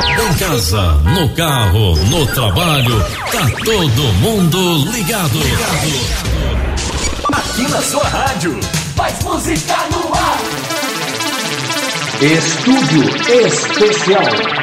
Em 0.00 0.34
casa, 0.34 0.92
no 1.04 1.28
carro, 1.30 1.94
no 2.06 2.26
trabalho, 2.28 3.04
tá 3.30 3.50
todo 3.64 4.02
mundo 4.14 4.90
ligado. 4.90 5.38
ligado. 5.38 6.20
Aqui 7.32 7.68
na 7.68 7.82
sua 7.82 8.08
rádio, 8.08 8.58
faz 8.96 9.22
música 9.22 9.76
no 9.90 10.14
ar. 10.14 10.38
Estúdio 12.22 13.04
Especial. 13.46 14.60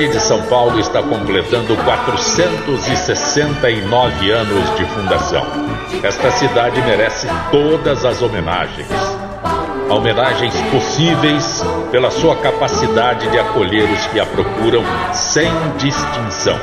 Cidade 0.00 0.08
de 0.08 0.20
São 0.20 0.40
Paulo 0.42 0.78
está 0.80 1.02
completando 1.02 1.76
469 1.76 4.30
anos 4.30 4.76
de 4.76 4.84
fundação. 4.86 5.46
Esta 6.02 6.30
cidade 6.30 6.80
merece 6.82 7.26
todas 7.50 8.06
as 8.06 8.22
homenagens. 8.22 8.88
Homenagens 9.90 10.54
possíveis 10.70 11.62
pela 11.90 12.10
sua 12.10 12.34
capacidade 12.36 13.28
de 13.28 13.38
acolher 13.38 13.84
os 13.90 14.06
que 14.06 14.18
a 14.18 14.24
procuram 14.24 14.82
sem 15.12 15.52
distinção. 15.76 16.58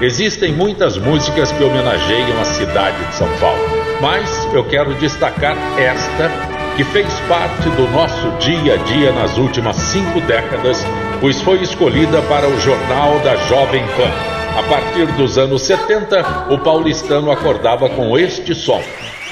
Existem 0.00 0.52
muitas 0.52 0.96
músicas 0.96 1.52
que 1.52 1.62
homenageiam 1.62 2.40
a 2.40 2.44
cidade 2.44 3.04
de 3.04 3.14
São 3.14 3.28
Paulo, 3.38 3.60
mas 4.00 4.48
eu 4.54 4.64
quero 4.64 4.94
destacar 4.94 5.58
esta 5.76 6.30
que 6.76 6.84
fez 6.84 7.12
parte 7.28 7.68
do 7.70 7.88
nosso 7.90 8.30
dia 8.38 8.74
a 8.74 8.76
dia 8.76 9.10
nas 9.12 9.36
últimas 9.36 9.74
cinco 9.76 10.20
décadas 10.22 10.82
pois 11.20 11.40
foi 11.40 11.62
escolhida 11.62 12.22
para 12.22 12.48
o 12.48 12.60
Jornal 12.60 13.18
da 13.20 13.36
Jovem 13.36 13.84
Pan. 13.96 14.58
A 14.58 14.62
partir 14.64 15.06
dos 15.12 15.38
anos 15.38 15.62
70, 15.62 16.50
o 16.50 16.58
paulistano 16.58 17.30
acordava 17.30 17.88
com 17.88 18.18
este 18.18 18.54
som: 18.54 18.82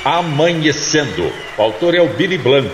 Amanhecendo. 0.05 1.33
O 1.59 1.63
autor 1.63 1.95
é 1.95 2.01
o 2.01 2.09
Billy 2.09 2.39
Blanco, 2.39 2.71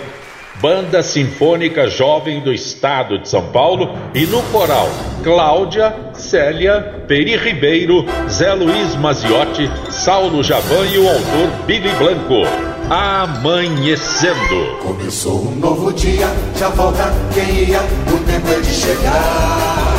Banda 0.60 1.02
Sinfônica 1.02 1.88
Jovem 1.88 2.40
do 2.40 2.52
Estado 2.52 3.18
de 3.18 3.28
São 3.28 3.50
Paulo, 3.50 3.96
e 4.14 4.27
no 4.27 4.42
coral 4.45 4.89
Cláudia, 5.23 5.94
Célia, 6.14 7.05
Peri 7.06 7.36
Ribeiro, 7.36 8.05
Zé 8.29 8.52
Luiz 8.55 8.96
Maziotti, 8.96 9.70
Saulo 9.90 10.42
Javan 10.42 10.84
e 10.86 10.98
o 10.98 11.08
autor 11.08 11.64
Billy 11.64 11.90
Blanco. 11.90 12.81
Amanhecendo. 12.90 14.78
Começou 14.82 15.48
um 15.48 15.54
novo 15.56 15.92
dia, 15.92 16.28
já 16.58 16.68
volta 16.68 17.12
quem 17.32 17.70
ia, 17.70 17.80
o 17.80 18.18
tempo 18.26 18.48
é 18.50 18.60
de 18.60 18.72
chegar. 18.72 19.94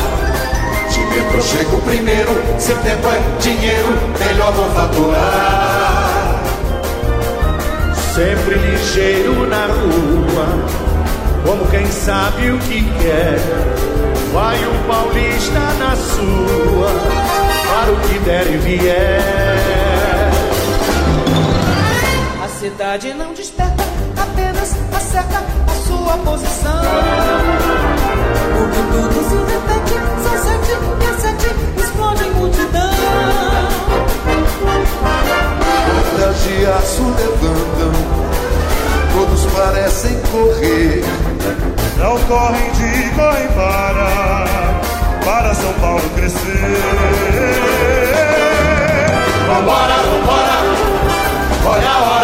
De 0.91 0.99
metrô 0.99 1.41
chego 1.41 1.81
primeiro, 1.81 2.29
se 2.59 2.73
tempo 2.75 3.07
é 3.07 3.21
dinheiro, 3.41 3.89
melhor 4.19 4.51
vou 4.53 4.69
faturar. 4.71 6.43
Sempre 8.13 8.55
ligeiro 8.55 9.47
na 9.47 9.65
rua, 9.65 10.45
como 11.45 11.65
quem 11.71 11.85
sabe 11.87 12.51
o 12.51 12.59
que 12.59 12.83
quer. 13.01 13.39
Vai 14.33 14.57
o 14.65 14.87
paulista 14.87 15.59
na 15.79 15.95
sua, 15.95 16.91
para 17.69 17.91
o 17.91 17.99
que 18.01 18.19
der 18.19 18.47
e 18.47 18.57
vier 18.57 19.52
cidade 22.63 23.13
não 23.15 23.33
desperta, 23.33 23.83
apenas 24.15 24.73
acerta 24.95 25.43
a 25.67 25.75
sua 25.85 26.17
posição. 26.19 26.81
Porque 28.57 28.81
tudo 28.89 29.19
se 29.27 29.35
repete, 29.51 29.95
são 30.23 30.35
sete 30.45 30.71
e 30.71 31.05
a 31.05 31.13
sete 31.19 31.49
explode 31.77 32.23
em 32.23 32.31
multidão. 32.31 32.93
Ondas 36.13 36.43
de 36.43 36.65
aço 36.65 37.03
levantam, 37.03 37.91
todos 39.11 39.45
parecem 39.47 40.15
correr. 40.31 41.03
Não 41.97 42.17
correm 42.21 42.71
de 42.71 43.09
correm 43.13 43.47
para, 43.49 44.45
para 45.25 45.53
São 45.53 45.73
Paulo 45.81 46.09
crescer. 46.15 46.79
Vambora, 49.47 49.95
vambora, 49.95 50.92
olha 51.65 51.89
a 51.89 51.99
hora. 51.99 52.23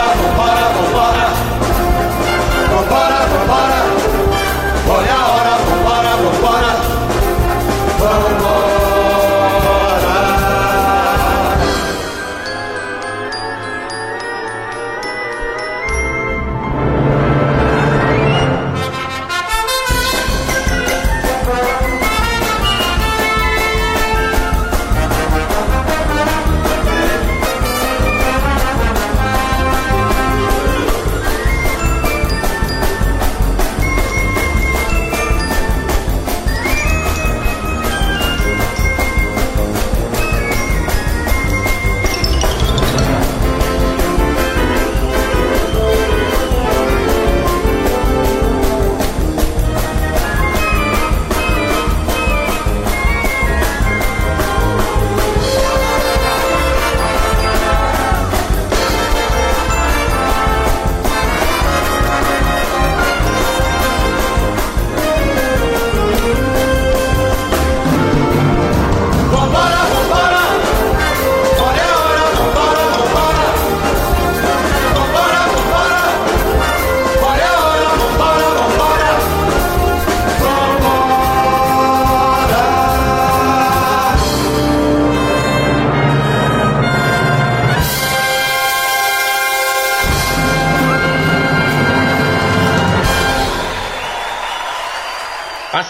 Vambora, 2.69 3.25
vambora. 3.25 3.79
Olha 4.89 5.13
a 5.13 5.27
hora, 5.27 5.53
vambora, 5.65 6.11
vambora. 6.17 6.71
Vambora. 7.99 8.38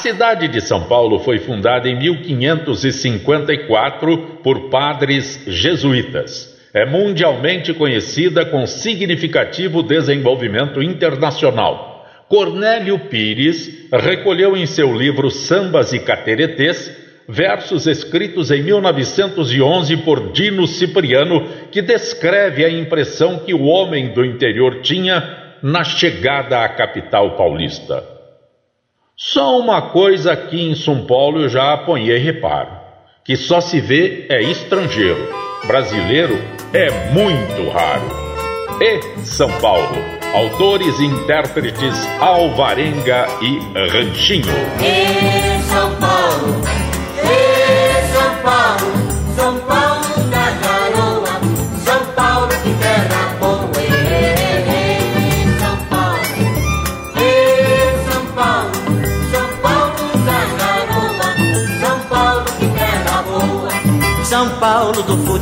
Cidade 0.09 0.47
de 0.47 0.59
São 0.59 0.85
Paulo 0.85 1.19
foi 1.19 1.37
fundada 1.37 1.87
em 1.87 1.95
1554 1.95 4.17
por 4.43 4.71
padres 4.71 5.43
jesuítas. 5.45 6.57
É 6.73 6.83
mundialmente 6.83 7.75
conhecida 7.75 8.43
com 8.43 8.65
significativo 8.65 9.83
desenvolvimento 9.83 10.81
internacional. 10.81 12.07
Cornélio 12.27 12.97
Pires 12.97 13.87
recolheu 13.91 14.57
em 14.57 14.65
seu 14.65 14.97
livro 14.97 15.29
Sambas 15.29 15.93
e 15.93 15.99
Cateretês 15.99 16.91
versos 17.27 17.85
escritos 17.85 18.49
em 18.49 18.63
1911 18.63 19.97
por 19.97 20.31
Dino 20.31 20.65
Cipriano 20.65 21.47
que 21.71 21.83
descreve 21.83 22.65
a 22.65 22.69
impressão 22.69 23.43
que 23.45 23.53
o 23.53 23.65
homem 23.65 24.11
do 24.11 24.25
interior 24.25 24.81
tinha 24.81 25.37
na 25.61 25.83
chegada 25.83 26.63
à 26.63 26.69
capital 26.69 27.37
paulista. 27.37 28.17
Só 29.21 29.59
uma 29.59 29.81
coisa 29.81 30.31
aqui 30.31 30.61
em 30.61 30.73
São 30.75 31.05
Paulo 31.05 31.41
eu 31.41 31.49
já 31.49 31.73
apanhei 31.73 32.17
reparo, 32.19 32.69
que 33.21 33.35
só 33.35 33.59
se 33.59 33.81
vê 33.81 34.25
é 34.29 34.41
estrangeiro. 34.41 35.27
Brasileiro 35.67 36.41
é 36.71 36.89
muito 37.11 37.69
raro. 37.69 38.07
E 38.79 39.25
São 39.25 39.51
Paulo, 39.59 39.97
autores 40.33 40.97
e 41.01 41.05
intérpretes 41.05 42.07
Alvarenga 42.21 43.25
e 43.41 43.59
Ranchinho. 43.91 44.55
E 44.79 45.63
São 45.63 45.93
Paulo, 45.97 46.08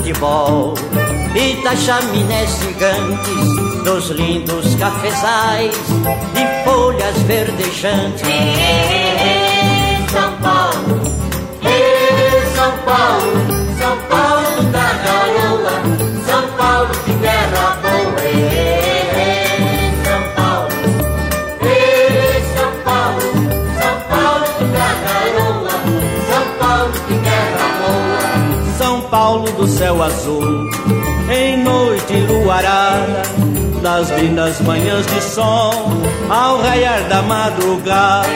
futebol 0.07 0.73
e 1.35 1.61
das 1.63 1.79
chaminés 1.79 2.59
gigantes, 2.59 3.83
dos 3.83 4.09
lindos 4.09 4.75
cafezais 4.75 5.75
e 6.33 6.63
folhas 6.63 7.17
verdejantes. 7.23 9.16
Céu 29.97 30.03
azul, 30.03 30.69
em 31.31 31.57
noite 31.63 32.13
luarada, 32.13 33.23
das 33.81 34.09
lindas 34.11 34.61
manhãs 34.61 35.05
de 35.07 35.21
sol, 35.21 35.73
ao 36.29 36.61
raiar 36.61 37.01
da 37.09 37.21
madrugada. 37.23 38.27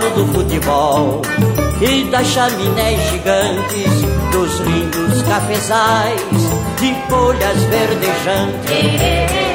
Do 0.00 0.26
futebol 0.34 1.20
e 1.80 2.04
das 2.10 2.26
chaminés 2.26 3.00
gigantes, 3.10 3.90
dos 4.32 4.58
lindos 4.60 5.22
cafezais 5.22 6.20
de 6.80 6.94
folhas 7.08 7.62
verdejantes. 7.64 9.49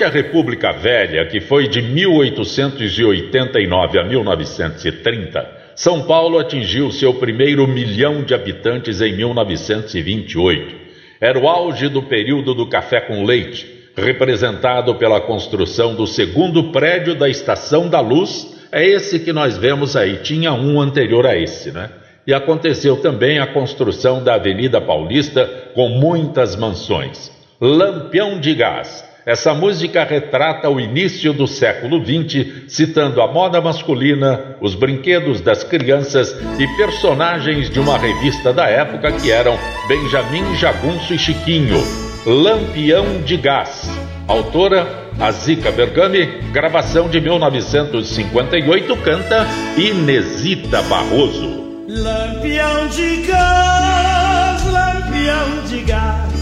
Durante 0.00 0.16
a 0.16 0.22
República 0.22 0.72
Velha, 0.72 1.26
que 1.26 1.42
foi 1.42 1.68
de 1.68 1.82
1889 1.82 3.98
a 3.98 4.04
1930, 4.04 5.46
São 5.74 6.04
Paulo 6.04 6.38
atingiu 6.38 6.90
seu 6.90 7.12
primeiro 7.12 7.68
milhão 7.68 8.22
de 8.22 8.32
habitantes 8.32 9.02
em 9.02 9.14
1928. 9.14 10.74
Era 11.20 11.38
o 11.38 11.46
auge 11.46 11.86
do 11.88 12.04
período 12.04 12.54
do 12.54 12.66
café 12.66 13.02
com 13.02 13.24
leite, 13.24 13.66
representado 13.94 14.94
pela 14.94 15.20
construção 15.20 15.94
do 15.94 16.06
segundo 16.06 16.72
prédio 16.72 17.14
da 17.14 17.28
Estação 17.28 17.86
da 17.86 18.00
Luz. 18.00 18.58
É 18.72 18.82
esse 18.82 19.20
que 19.20 19.34
nós 19.34 19.58
vemos 19.58 19.96
aí, 19.96 20.20
tinha 20.22 20.54
um 20.54 20.80
anterior 20.80 21.26
a 21.26 21.36
esse, 21.36 21.72
né? 21.72 21.90
E 22.26 22.32
aconteceu 22.32 22.96
também 22.96 23.38
a 23.38 23.48
construção 23.48 24.24
da 24.24 24.36
Avenida 24.36 24.80
Paulista 24.80 25.44
com 25.74 25.90
muitas 25.90 26.56
mansões. 26.56 27.30
Lampião 27.60 28.40
de 28.40 28.54
Gás. 28.54 29.09
Essa 29.30 29.54
música 29.54 30.02
retrata 30.02 30.68
o 30.68 30.80
início 30.80 31.32
do 31.32 31.46
século 31.46 32.04
XX, 32.04 32.64
citando 32.66 33.22
a 33.22 33.28
moda 33.28 33.60
masculina, 33.60 34.56
os 34.60 34.74
brinquedos 34.74 35.40
das 35.40 35.62
crianças 35.62 36.36
e 36.58 36.66
personagens 36.76 37.70
de 37.70 37.78
uma 37.78 37.96
revista 37.96 38.52
da 38.52 38.66
época 38.66 39.12
que 39.12 39.30
eram 39.30 39.56
Benjamin 39.86 40.56
Jagunço 40.56 41.14
e 41.14 41.18
Chiquinho. 41.18 41.80
Lampião 42.26 43.22
de 43.22 43.36
Gás. 43.36 43.88
Autora 44.26 45.12
Azica 45.20 45.70
Bergami, 45.70 46.26
gravação 46.50 47.08
de 47.08 47.20
1958, 47.20 48.96
canta 48.96 49.46
Inesita 49.76 50.82
Barroso. 50.82 51.84
Lampião 51.86 52.88
de 52.88 53.22
gás, 53.28 54.64
lampião 54.64 55.64
de 55.68 55.80
gás, 55.82 56.32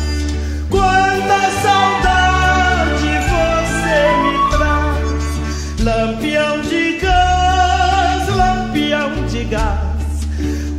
quanta 0.70 1.50
saudade 1.62 2.07
Lampião 5.80 6.60
de 6.62 6.98
gás, 6.98 8.28
lampião 8.34 9.26
de 9.26 9.44
gás, 9.44 10.26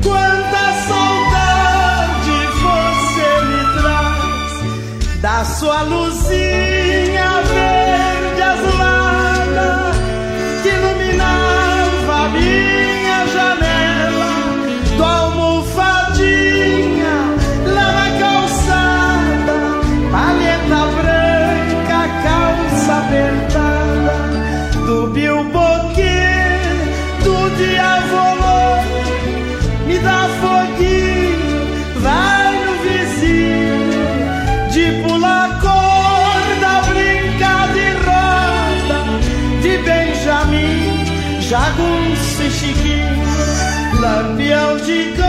quanta 0.03 0.63
saudade 0.87 2.37
você 2.61 3.29
me 3.45 3.61
traz. 3.81 5.21
Da 5.21 5.45
sua 5.45 5.81
luzinha 5.83 6.78
do 25.19 25.25
bilboquê, 25.25 26.23
do 27.23 27.49
diavolô, 27.57 28.81
me 29.85 29.99
dá 29.99 30.29
foguinho, 30.39 31.67
vai 31.99 32.53
no 32.65 32.73
vizinho, 32.83 33.81
de 34.71 34.85
pular 35.03 35.49
corda, 35.59 36.71
brincar 36.89 37.67
de 37.73 37.87
roda, 38.05 38.99
de 39.61 39.73
Benjamin, 39.79 41.05
jagunço 41.41 42.41
e 42.41 42.51
chiquinho. 42.51 43.19
Lampião 43.99 44.77
de 44.77 45.11
gás, 45.17 45.28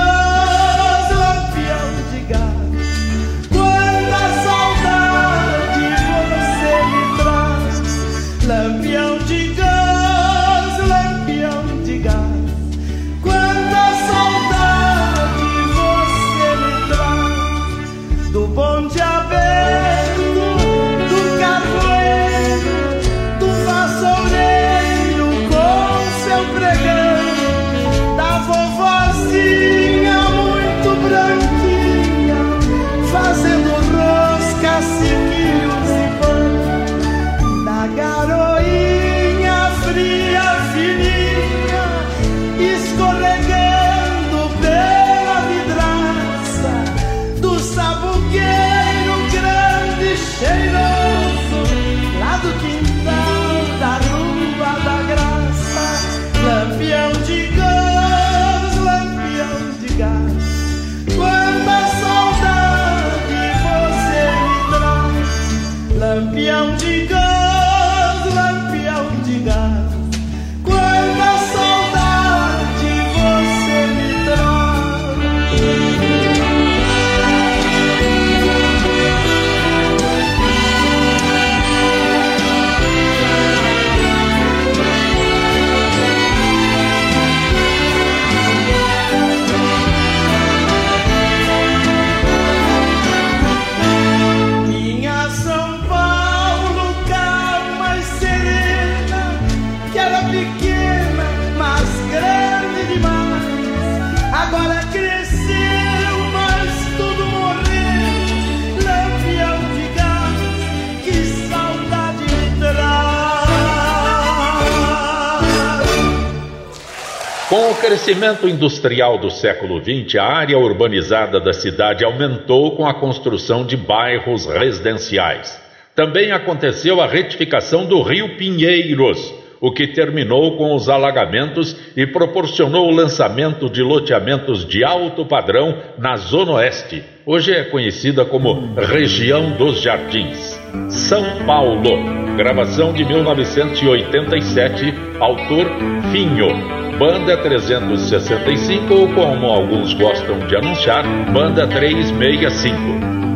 crescimento 117.81 118.47
industrial 118.47 119.17
do 119.19 119.31
século 119.31 119.83
XX, 119.83 120.17
a 120.17 120.25
área 120.25 120.59
urbanizada 120.59 121.41
da 121.41 121.53
cidade 121.53 122.05
aumentou 122.05 122.77
com 122.77 122.87
a 122.87 122.93
construção 122.93 123.65
de 123.65 123.77
bairros 123.77 124.45
residenciais. 124.47 125.59
Também 125.95 126.31
aconteceu 126.31 127.01
a 127.01 127.07
retificação 127.07 127.87
do 127.87 128.03
rio 128.03 128.37
Pinheiros, 128.37 129.35
o 129.61 129.73
que 129.73 129.89
terminou 129.89 130.57
com 130.57 130.75
os 130.75 130.91
alagamentos 130.91 131.75
e 131.97 132.07
proporcionou 132.07 132.87
o 132.89 132.95
lançamento 132.95 133.69
de 133.69 133.83
loteamentos 133.83 134.67
de 134.67 134.85
alto 134.85 135.25
padrão 135.25 135.77
na 135.99 136.17
Zona 136.17 136.53
Oeste. 136.53 137.03
Hoje 137.25 137.53
é 137.53 137.65
conhecida 137.65 138.25
como 138.25 138.75
Região 138.77 139.53
dos 139.53 139.81
Jardins. 139.81 140.61
São 140.89 141.25
Paulo, 141.47 142.37
gravação 142.37 142.93
de 142.93 143.05
1987, 143.05 144.95
autor 145.19 145.67
Finho. 146.13 146.80
Banda 147.01 147.35
365 147.39 148.93
ou 148.93 149.09
como 149.15 149.47
alguns 149.47 149.95
gostam 149.95 150.39
de 150.41 150.55
anunciar, 150.55 151.03
Banda 151.33 151.67
365. 151.67 152.77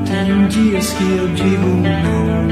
Tem 0.04 0.46
dias 0.48 0.92
que 0.92 1.16
eu 1.16 1.26
digo 1.28 1.68
não, 1.68 2.44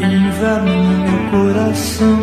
inverno 0.00 0.82
no 0.82 0.98
meu 1.02 1.30
coração, 1.30 2.16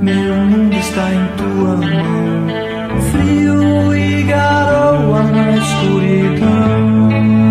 meu 0.00 0.36
mundo 0.36 0.74
está 0.74 1.12
em 1.12 1.26
tua 1.36 1.76
mão, 1.76 3.00
frio 3.12 3.94
e 3.94 4.22
garoa 4.22 5.22
na 5.22 5.56
escuridão. 5.58 7.43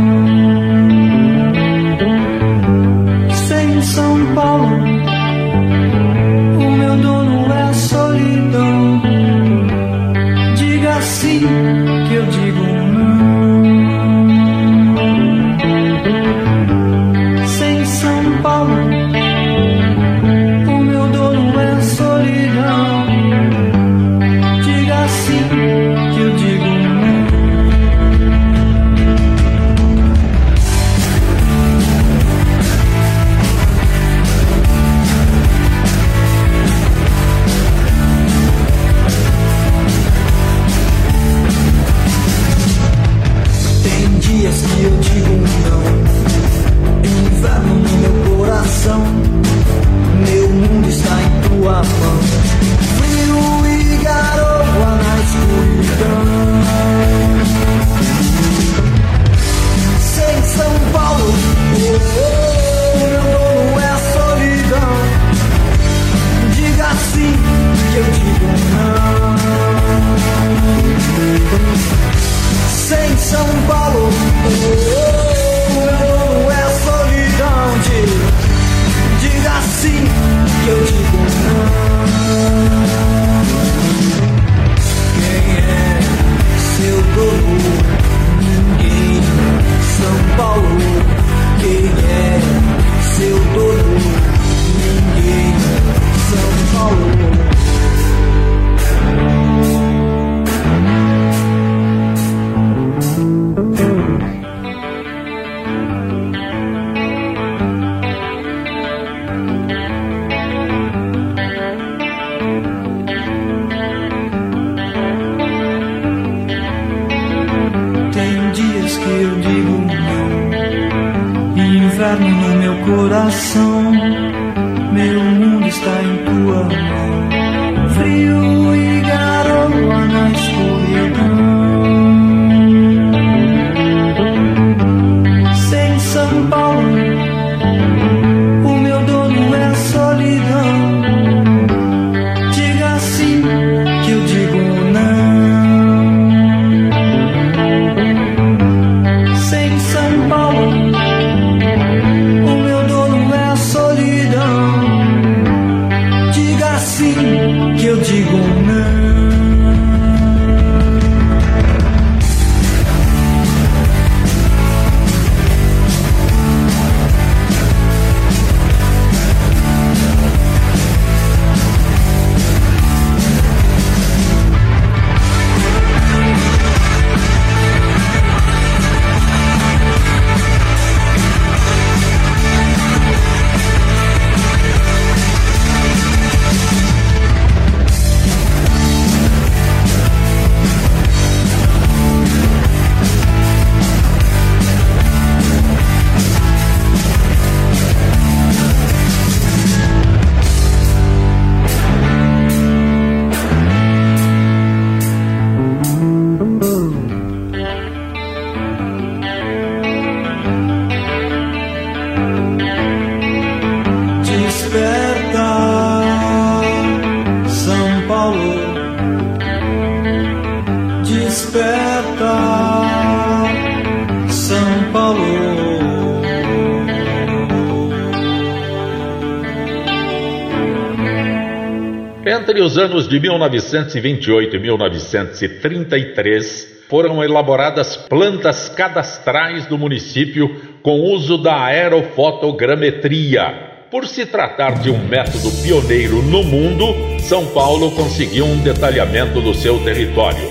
Entre 232.73 232.85
os 232.85 232.89
anos 232.89 233.07
de 233.07 233.19
1928 233.19 234.55
e 234.55 234.59
1933, 234.59 236.67
foram 236.89 237.23
elaboradas 237.23 237.95
plantas 237.95 238.67
cadastrais 238.67 239.67
do 239.67 239.77
município 239.77 240.59
com 240.81 241.01
uso 241.01 241.37
da 241.37 241.65
aerofotogrametria. 241.65 243.85
Por 243.91 244.07
se 244.07 244.25
tratar 244.25 244.79
de 244.79 244.89
um 244.89 244.97
método 245.07 245.51
pioneiro 245.61 246.23
no 246.23 246.43
mundo, 246.43 246.95
São 247.19 247.45
Paulo 247.45 247.91
conseguiu 247.91 248.45
um 248.45 248.57
detalhamento 248.63 249.39
do 249.39 249.53
seu 249.53 249.77
território. 249.83 250.49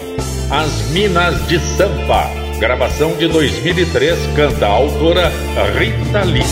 As 0.49 0.91
Minas 0.91 1.45
de 1.49 1.59
Sampa, 1.59 2.31
gravação 2.61 3.17
de 3.17 3.27
2003, 3.27 4.29
canta 4.37 4.67
a 4.67 4.71
autora 4.71 5.29
Rita 5.77 6.23
Lee. 6.23 6.45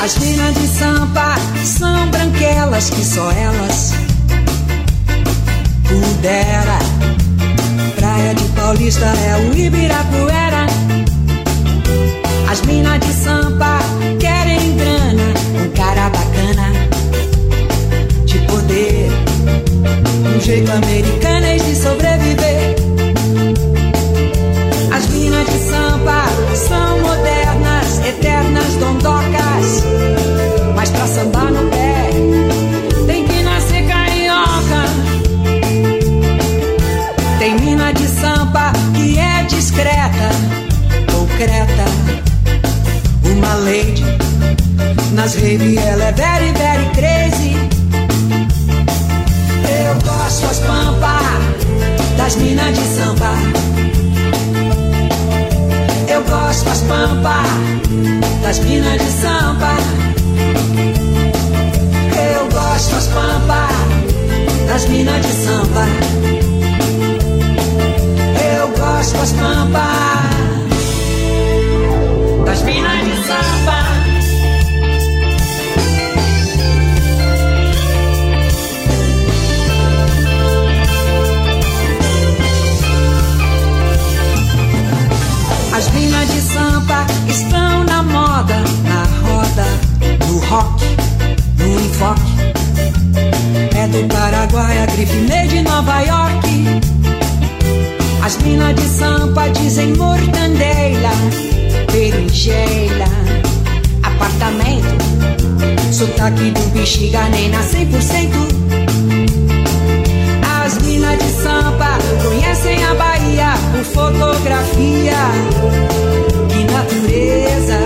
As 0.00 0.16
minas 0.18 0.54
de 0.54 0.68
Sampa 0.68 1.34
são 1.64 2.08
branquelas 2.08 2.88
que 2.88 3.04
só 3.04 3.32
elas 3.32 4.07
pudera. 5.88 6.78
Praia 7.96 8.34
de 8.34 8.44
Paulista 8.50 9.06
é 9.06 9.36
o 9.36 9.56
Ibirapuera. 9.56 10.66
As 12.50 12.60
minas 12.62 13.00
de 13.00 13.12
Sampa 13.12 13.78
querem 14.20 14.76
grana, 14.76 15.34
um 15.60 15.68
cara 15.70 16.10
bacana 16.10 16.72
de 18.24 18.38
poder, 18.40 19.08
um 20.36 20.40
jeito 20.40 20.70
americano 20.70 21.64
de 21.64 21.74
sobreviver. 21.74 22.76
As 24.92 25.06
minas 25.08 25.46
de 25.46 25.58
Sampa 25.70 26.24
são 26.54 27.00
modernas, 27.00 27.98
eternas 28.06 28.72
dondocas, 28.74 28.97
é 39.78 40.08
discreta, 40.08 40.28
concreta, 41.12 41.84
uma 43.24 43.54
lady. 43.54 44.04
Nas 45.12 45.34
redes 45.34 45.76
ela 45.76 46.04
é 46.04 46.12
very, 46.12 46.52
very 46.52 46.86
crazy. 46.94 47.56
Eu 49.86 49.94
gosto 49.94 50.46
das 50.46 50.58
pampa, 50.60 51.20
das 52.16 52.36
minas 52.36 52.76
de 52.76 52.84
samba. 52.84 53.32
Eu 56.08 56.24
gosto 56.24 56.64
das 56.64 56.80
pampa, 56.80 57.42
das 58.42 58.58
minas 58.60 59.00
de 59.00 59.10
samba. 59.12 59.76
Eu 62.34 62.48
gosto 62.50 62.94
das 62.94 63.06
pampa, 63.06 63.68
das 64.66 64.88
minas 64.88 65.24
de 65.24 65.32
samba. 65.32 66.47
Das 68.98 69.32
pampa, 69.32 69.88
das 72.44 72.62
minas 72.64 73.04
de 73.04 73.16
samba. 73.28 73.78
As 85.72 85.90
minas 85.92 86.28
de 86.32 86.40
Sampa 86.40 87.06
estão 87.28 87.84
na 87.84 88.02
moda, 88.02 88.56
na 88.82 89.04
roda, 89.22 89.66
no 90.26 90.38
rock, 90.40 90.84
no 91.56 91.80
enfoque. 91.80 92.32
É 93.76 93.86
do 93.86 94.08
Paraguai, 94.12 94.82
a 94.82 94.86
Griffin 94.86 95.26
de 95.46 95.62
Nova 95.62 96.00
York. 96.00 96.97
As 98.28 98.36
minas 98.42 98.74
de 98.74 98.82
Sampa 98.82 99.48
dizem 99.48 99.94
mortandela, 99.96 101.12
berinjela, 101.90 103.06
apartamento. 104.02 104.98
Sotaque 105.90 106.50
do 106.50 106.60
bexiga 106.74 107.26
nem 107.30 107.48
na 107.48 107.62
100%. 107.62 108.28
As 110.62 110.76
minas 110.82 111.18
de 111.18 111.42
Sampa 111.42 111.98
conhecem 112.22 112.84
a 112.84 112.94
Bahia 112.96 113.54
por 113.72 113.84
fotografia. 113.84 115.16
Que 116.50 116.64
natureza! 116.70 117.78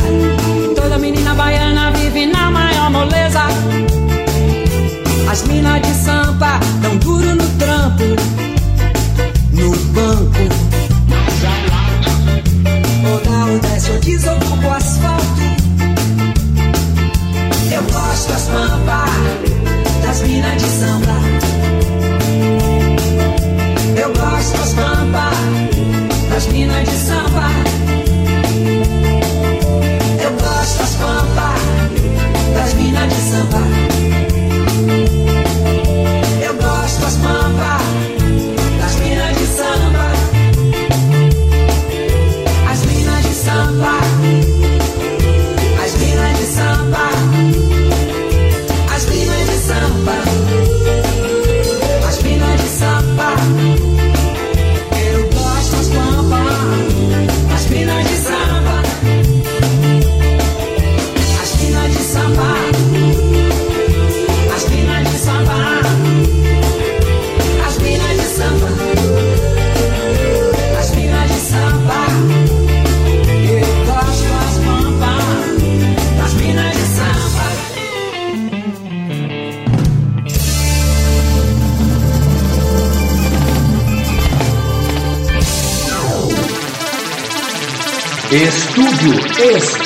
Toda 0.74 0.98
menina 0.98 1.36
baiana 1.36 1.92
vive 1.92 2.26
na 2.26 2.50
maior 2.50 2.90
moleza. 2.90 3.44
As 5.30 5.44
minas 5.44 5.80
de 5.82 5.94
Sampa 5.94 6.58
dão 6.80 6.96
duro 6.96 7.32
no 7.32 7.48
trampo, 7.60 8.02
banco. 9.92 10.38
Ou 13.10 13.20
dá 13.20 13.46
ou 13.46 13.58
desce 13.58 13.90
ou 13.90 13.98
desocupa 14.00 14.66
o 14.66 14.70
asfalto. 14.72 15.42
Eu 17.70 17.82
gosto 17.84 18.28
das 18.28 18.48
pampa, 18.48 19.04
das 20.02 20.22
minas 20.22 20.62
de 20.62 20.68
samba. 20.68 21.16
Eu 23.96 24.12
gosto 24.12 24.58
das 24.58 24.72
pampa, 24.74 25.30
das 26.30 26.46
minas 26.48 26.88
de 26.88 26.96
samba. 26.96 27.50
Eu 30.22 30.32
gosto 30.32 30.78
das 30.78 30.94
pampa, 30.96 31.54
das 32.54 32.74
minas 32.74 33.08
de 33.08 33.20
samba. 33.30 34.31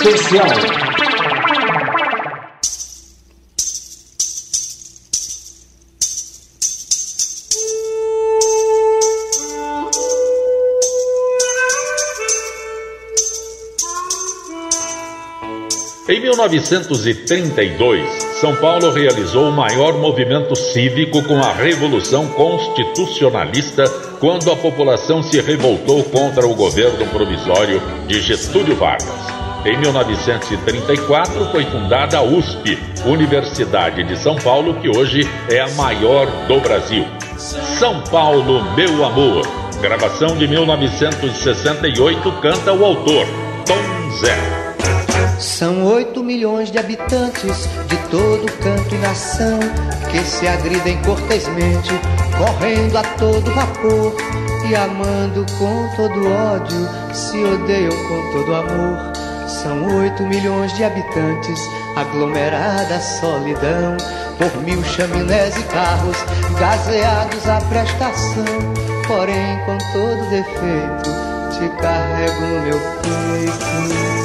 Especial. 0.06 0.46
Em 16.08 16.20
1932, 16.20 18.08
São 18.40 18.54
Paulo 18.54 18.92
realizou 18.92 19.48
o 19.48 19.52
maior 19.52 19.94
movimento 19.94 20.54
cívico 20.54 21.20
com 21.24 21.38
a 21.38 21.52
Revolução 21.52 22.28
Constitucionalista, 22.28 23.88
quando 24.20 24.52
a 24.52 24.56
população 24.56 25.20
se 25.20 25.40
revoltou 25.40 26.04
contra 26.04 26.46
o 26.46 26.54
governo 26.54 27.04
provisório 27.08 27.82
de 28.06 28.20
Getúlio 28.20 28.76
Vargas. 28.76 29.35
Em 29.66 29.76
1934 29.78 31.50
foi 31.50 31.64
fundada 31.64 32.18
a 32.18 32.22
USP, 32.22 32.78
Universidade 33.04 34.04
de 34.04 34.16
São 34.16 34.36
Paulo, 34.36 34.74
que 34.80 34.88
hoje 34.88 35.28
é 35.50 35.58
a 35.58 35.68
maior 35.70 36.28
do 36.46 36.60
Brasil. 36.60 37.04
São 37.36 38.00
Paulo, 38.02 38.62
meu 38.76 39.04
amor. 39.04 39.44
Gravação 39.80 40.36
de 40.36 40.46
1968, 40.46 42.32
canta 42.40 42.72
o 42.72 42.84
autor, 42.84 43.26
Tom 43.66 44.10
Zé. 44.20 44.36
São 45.40 45.84
oito 45.86 46.22
milhões 46.22 46.70
de 46.70 46.78
habitantes 46.78 47.68
de 47.88 47.96
todo 48.08 48.46
canto 48.62 48.94
e 48.94 48.98
nação 48.98 49.58
que 50.12 50.20
se 50.20 50.46
agridem 50.46 51.02
cortesmente, 51.02 51.90
correndo 52.38 52.96
a 52.96 53.02
todo 53.02 53.50
vapor 53.50 54.14
e 54.70 54.76
amando 54.76 55.44
com 55.58 55.88
todo 55.96 56.24
ódio, 56.30 56.88
se 57.12 57.42
odeiam 57.42 57.90
com 57.90 58.30
todo 58.30 58.54
amor. 58.54 59.15
São 59.62 59.86
oito 59.96 60.22
milhões 60.24 60.72
de 60.74 60.84
habitantes, 60.84 61.58
aglomerada 61.96 63.00
solidão, 63.00 63.96
por 64.36 64.54
mil 64.62 64.84
chaminés 64.84 65.56
e 65.56 65.62
carros 65.64 66.16
gazeados 66.58 67.48
à 67.48 67.60
prestação. 67.62 68.44
Porém, 69.06 69.58
com 69.64 69.78
todo 69.92 70.30
defeito, 70.30 71.10
te 71.52 71.68
carrego 71.80 72.40
no 72.40 72.60
meu 72.62 72.78
peito. 73.02 74.16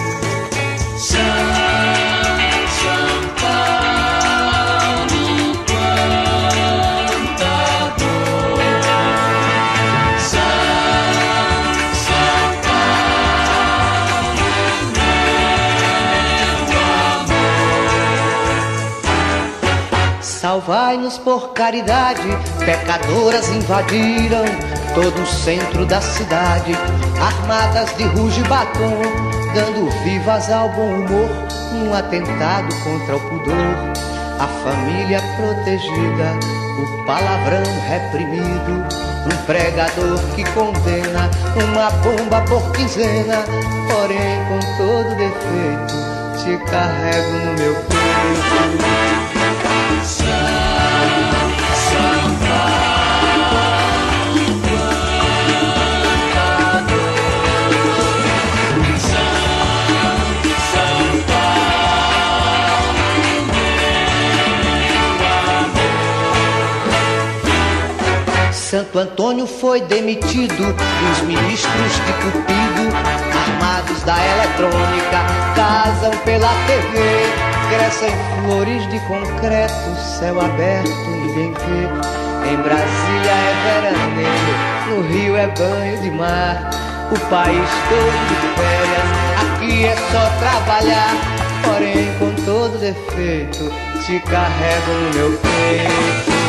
Salvai-nos 20.51 21.17
por 21.17 21.53
caridade, 21.53 22.27
pecadoras 22.59 23.47
invadiram 23.47 24.43
todo 24.93 25.21
o 25.21 25.25
centro 25.25 25.85
da 25.85 26.01
cidade, 26.01 26.73
armadas 27.21 27.95
de 27.95 28.03
ruge 28.03 28.41
e 28.41 28.43
batom, 28.49 29.01
dando 29.55 29.89
vivas 30.03 30.51
ao 30.51 30.67
bom 30.67 30.95
humor, 30.95 31.29
um 31.73 31.93
atentado 31.93 32.67
contra 32.83 33.15
o 33.15 33.19
pudor, 33.29 33.55
a 34.41 34.47
família 34.61 35.21
protegida, 35.37 36.37
o 36.81 37.05
palavrão 37.05 37.63
reprimido, 37.87 38.85
um 39.31 39.45
pregador 39.45 40.19
que 40.35 40.43
condena 40.51 41.31
uma 41.63 41.89
bomba 42.01 42.41
por 42.41 42.73
quinzena, 42.73 43.45
porém 43.87 44.43
com 44.49 44.59
todo 44.75 45.15
defeito 45.15 46.11
te 46.43 46.57
carrego 46.69 47.31
no 47.45 47.53
meu 47.53 47.73
peito. 47.75 49.01
Santo 68.71 68.99
Antônio 68.99 69.45
foi 69.45 69.81
demitido 69.81 70.63
e 70.63 71.11
os 71.11 71.21
ministros 71.23 71.93
de 72.05 72.13
Cupido, 72.13 72.95
armados 73.45 74.01
da 74.03 74.15
eletrônica, 74.25 75.19
casam 75.55 76.11
pela 76.23 76.47
TV 76.65 77.60
crescem 77.71 78.11
flores 78.43 78.87
de 78.89 78.99
concreto, 79.01 79.95
céu 80.19 80.39
aberto, 80.41 80.89
ninguém 80.89 81.53
vê. 81.53 82.51
Em 82.51 82.57
Brasília 82.57 83.31
é 83.31 83.81
veraneio, 83.81 84.89
no 84.89 85.01
Rio 85.07 85.37
é 85.37 85.47
banho 85.47 86.01
de 86.01 86.11
mar. 86.11 86.69
O 87.11 87.19
país 87.29 87.69
todo 87.89 88.19
de 88.27 88.35
férias, 88.59 89.09
aqui 89.41 89.85
é 89.85 89.95
só 90.11 90.29
trabalhar. 90.39 91.15
Porém, 91.63 92.13
com 92.19 92.33
todo 92.43 92.79
defeito, 92.79 93.71
te 94.05 94.19
carrego 94.19 94.91
no 94.91 95.13
meu 95.13 95.37
peito. 95.39 96.40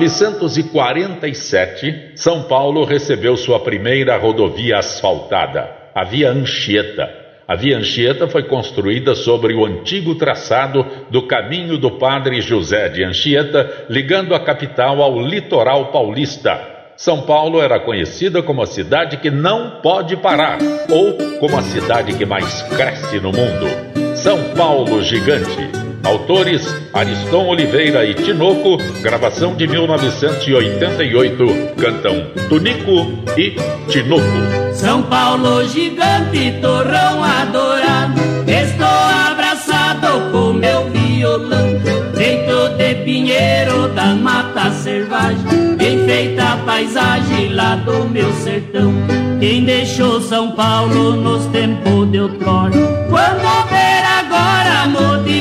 1947, 0.00 2.12
São 2.14 2.44
Paulo 2.44 2.84
recebeu 2.84 3.36
sua 3.36 3.60
primeira 3.60 4.16
rodovia 4.16 4.78
asfaltada, 4.78 5.68
a 5.94 6.02
Via 6.04 6.30
Anchieta. 6.30 7.06
A 7.46 7.54
Via 7.54 7.76
Anchieta 7.76 8.26
foi 8.26 8.44
construída 8.44 9.14
sobre 9.14 9.52
o 9.52 9.66
antigo 9.66 10.14
traçado 10.14 10.86
do 11.10 11.26
caminho 11.26 11.76
do 11.76 11.90
Padre 11.92 12.40
José 12.40 12.88
de 12.88 13.04
Anchieta, 13.04 13.84
ligando 13.90 14.34
a 14.34 14.40
capital 14.40 15.02
ao 15.02 15.20
litoral 15.20 15.92
paulista. 15.92 16.58
São 16.96 17.20
Paulo 17.22 17.60
era 17.60 17.78
conhecida 17.78 18.42
como 18.42 18.62
a 18.62 18.66
cidade 18.66 19.18
que 19.18 19.30
não 19.30 19.82
pode 19.82 20.16
parar, 20.16 20.56
ou 20.90 21.12
como 21.38 21.58
a 21.58 21.62
cidade 21.62 22.16
que 22.16 22.24
mais 22.24 22.62
cresce 22.62 23.20
no 23.20 23.32
mundo. 23.32 24.16
São 24.16 24.54
Paulo 24.54 25.02
Gigante. 25.02 25.89
Autores 26.04 26.66
Ariston 26.92 27.46
Oliveira 27.46 28.04
e 28.04 28.14
Tinoco, 28.14 28.78
gravação 29.02 29.54
de 29.54 29.66
1988. 29.66 31.46
Cantam 31.76 32.26
Tunico 32.48 33.12
e 33.36 33.56
Tinoco. 33.88 34.22
São 34.72 35.02
Paulo 35.02 35.66
gigante, 35.68 36.58
torrão 36.60 37.22
adorado. 37.22 38.20
Estou 38.46 38.86
abraçado 38.86 40.30
com 40.32 40.52
meu 40.52 40.88
violão. 40.90 41.80
Feito 42.14 42.76
de 42.76 42.94
pinheiro 43.04 43.88
da 43.94 44.14
mata 44.14 44.70
selvagem. 44.72 45.76
Bem 45.76 46.04
feita 46.04 46.42
a 46.52 46.56
paisagem 46.58 47.52
lá 47.52 47.76
do 47.76 48.04
meu 48.08 48.32
sertão. 48.32 48.92
Quem 49.38 49.64
deixou 49.64 50.20
São 50.20 50.52
Paulo 50.52 51.16
nos 51.16 51.46
tempos 51.46 52.10
de 52.10 52.20
outrora? 52.20 52.72
Quando 53.08 53.68
ver 53.68 54.04
agora 54.04 54.86
modificar 54.88 55.39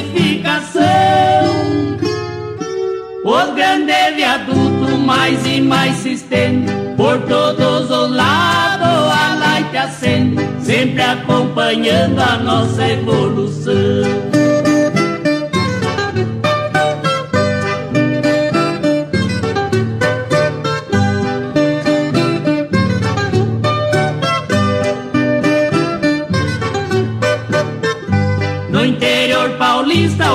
o 3.29 3.53
grande 3.53 3.93
viaduto 4.15 4.97
mais 4.97 5.45
e 5.45 5.61
mais 5.61 5.95
se 5.97 6.13
estende. 6.13 6.71
Por 6.97 7.19
todos 7.21 7.89
os 7.89 8.11
lados 8.11 8.87
a 8.87 9.35
light 9.39 9.77
acende 9.77 10.49
Sempre 10.61 11.01
acompanhando 11.01 12.19
a 12.19 12.37
nossa 12.37 12.85
evolução 12.85 14.38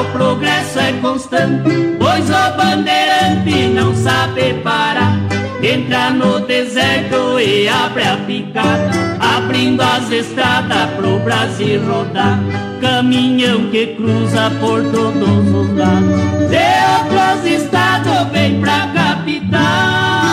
o 0.00 0.04
progresso 0.06 0.78
é 0.78 0.92
constante, 1.00 1.96
pois 1.98 2.28
o 2.28 2.56
bandeirante 2.56 3.68
não 3.74 3.94
sabe 3.94 4.54
parar. 4.62 5.18
Entra 5.62 6.10
no 6.10 6.40
deserto 6.40 7.40
e 7.40 7.68
abre 7.68 8.02
a 8.02 8.16
picada, 8.18 8.90
abrindo 9.18 9.80
as 9.80 10.10
estradas 10.10 10.90
pro 10.96 11.18
Brasil 11.20 11.80
rodar. 11.86 12.38
Caminhão 12.80 13.70
que 13.70 13.94
cruza 13.94 14.50
por 14.60 14.82
todos 14.90 15.48
os 15.48 15.76
lados, 15.76 16.20
de 16.50 16.64
outros 16.98 17.62
estados 17.62 18.30
vem 18.30 18.60
pra 18.60 18.88
capital. 18.88 20.23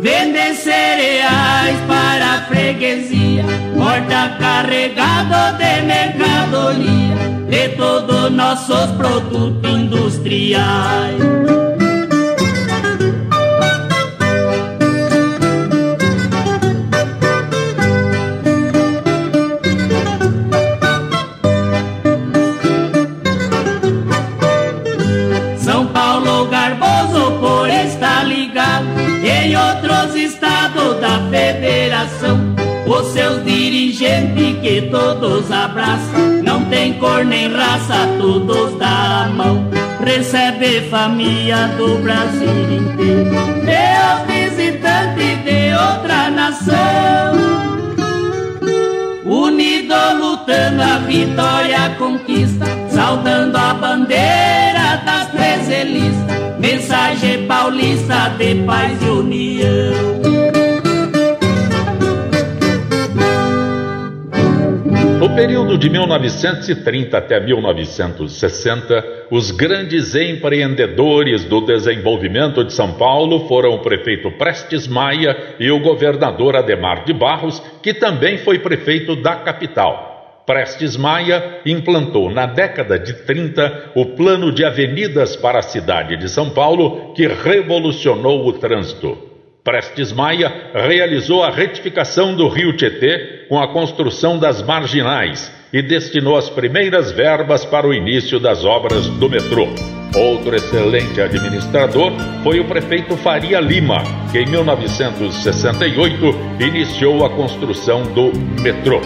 Vende 0.00 0.54
cereais 0.54 1.76
para 1.88 2.34
a 2.34 2.40
freguesia, 2.42 3.44
porta 3.76 4.36
carregado 4.38 5.58
de 5.58 5.82
mercadoria 5.82 7.16
de 7.50 7.68
todos 7.70 8.30
nossos 8.30 8.92
produtos 8.92 9.68
industriais. 9.68 11.47
Da 30.94 31.20
federação. 31.30 32.38
Os 32.86 33.06
seus 33.08 33.44
dirigentes 33.44 34.58
que 34.62 34.88
todos 34.90 35.52
abraçam, 35.52 36.42
não 36.42 36.64
tem 36.66 36.94
cor 36.94 37.22
nem 37.24 37.52
raça, 37.52 38.08
todos 38.18 38.78
da 38.78 39.30
mão. 39.34 39.68
Recebe 40.02 40.88
família 40.88 41.68
do 41.76 41.98
Brasil 41.98 42.48
inteiro, 42.72 43.30
meus 43.62 44.26
visitantes 44.26 45.44
de 45.44 45.74
outra 45.74 46.30
nação. 46.30 47.36
Unido 49.26 49.94
lutando 50.18 50.82
a 50.82 50.98
vitória, 51.06 51.84
a 51.84 51.90
conquista, 51.96 52.64
saudando 52.90 53.56
a 53.56 53.74
bandeira 53.74 55.02
das 55.04 55.30
três 55.32 55.68
listas, 55.68 56.58
mensagem 56.58 57.46
paulista 57.46 58.30
de 58.38 58.54
paz 58.64 58.98
e 59.02 59.04
união. 59.04 60.37
Período 65.38 65.78
de 65.78 65.88
1930 65.88 67.16
até 67.16 67.38
1960, 67.38 69.26
os 69.30 69.52
grandes 69.52 70.16
empreendedores 70.16 71.44
do 71.44 71.60
desenvolvimento 71.60 72.64
de 72.64 72.72
São 72.72 72.94
Paulo 72.94 73.46
foram 73.46 73.70
o 73.74 73.78
prefeito 73.78 74.32
Prestes 74.32 74.88
Maia 74.88 75.54
e 75.60 75.70
o 75.70 75.78
governador 75.78 76.56
Ademar 76.56 77.04
de 77.04 77.12
Barros, 77.12 77.62
que 77.80 77.94
também 77.94 78.38
foi 78.38 78.58
prefeito 78.58 79.14
da 79.14 79.36
capital. 79.36 80.42
Prestes 80.44 80.96
Maia 80.96 81.60
implantou 81.64 82.28
na 82.32 82.46
década 82.46 82.98
de 82.98 83.12
30 83.22 83.92
o 83.94 84.06
plano 84.06 84.50
de 84.50 84.64
avenidas 84.64 85.36
para 85.36 85.60
a 85.60 85.62
cidade 85.62 86.16
de 86.16 86.28
São 86.28 86.50
Paulo, 86.50 87.12
que 87.14 87.28
revolucionou 87.28 88.44
o 88.44 88.54
trânsito. 88.54 89.27
Prestes 89.68 90.12
Maia 90.14 90.70
realizou 90.72 91.44
a 91.44 91.50
retificação 91.50 92.34
do 92.34 92.48
rio 92.48 92.74
Tietê 92.74 93.44
com 93.50 93.60
a 93.60 93.70
construção 93.70 94.38
das 94.38 94.62
marginais 94.62 95.52
e 95.70 95.82
destinou 95.82 96.38
as 96.38 96.48
primeiras 96.48 97.12
verbas 97.12 97.66
para 97.66 97.86
o 97.86 97.92
início 97.92 98.40
das 98.40 98.64
obras 98.64 99.06
do 99.06 99.28
metrô. 99.28 99.68
Outro 100.16 100.56
excelente 100.56 101.20
administrador 101.20 102.14
foi 102.42 102.60
o 102.60 102.64
prefeito 102.64 103.14
Faria 103.18 103.60
Lima, 103.60 103.98
que 104.32 104.38
em 104.38 104.46
1968 104.46 106.34
iniciou 106.60 107.26
a 107.26 107.28
construção 107.28 108.04
do 108.04 108.32
metrô. 108.62 109.02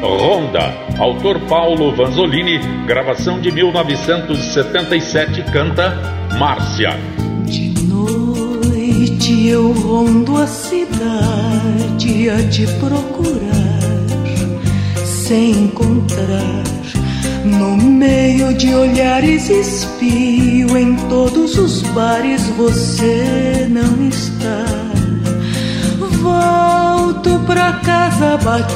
Ronda, 0.00 0.72
autor 0.98 1.38
Paulo 1.40 1.94
Vanzolini, 1.94 2.58
gravação 2.86 3.38
de 3.38 3.52
1977, 3.52 5.42
canta 5.52 5.90
Márcia 6.38 6.98
eu 9.50 9.72
rondo 9.72 10.36
a 10.36 10.46
cidade 10.46 12.30
a 12.30 12.48
te 12.48 12.66
procurar, 12.78 13.80
sem 15.04 15.64
encontrar. 15.64 16.62
No 17.44 17.76
meio 17.76 18.54
de 18.54 18.72
olhares 18.72 19.50
espio, 19.50 20.76
em 20.76 20.94
todos 21.08 21.58
os 21.58 21.82
bares 21.82 22.46
você 22.56 23.66
não 23.68 24.08
está. 24.08 24.64
Volto 26.22 27.40
pra 27.44 27.72
casa 27.84 28.36
batida, 28.36 28.70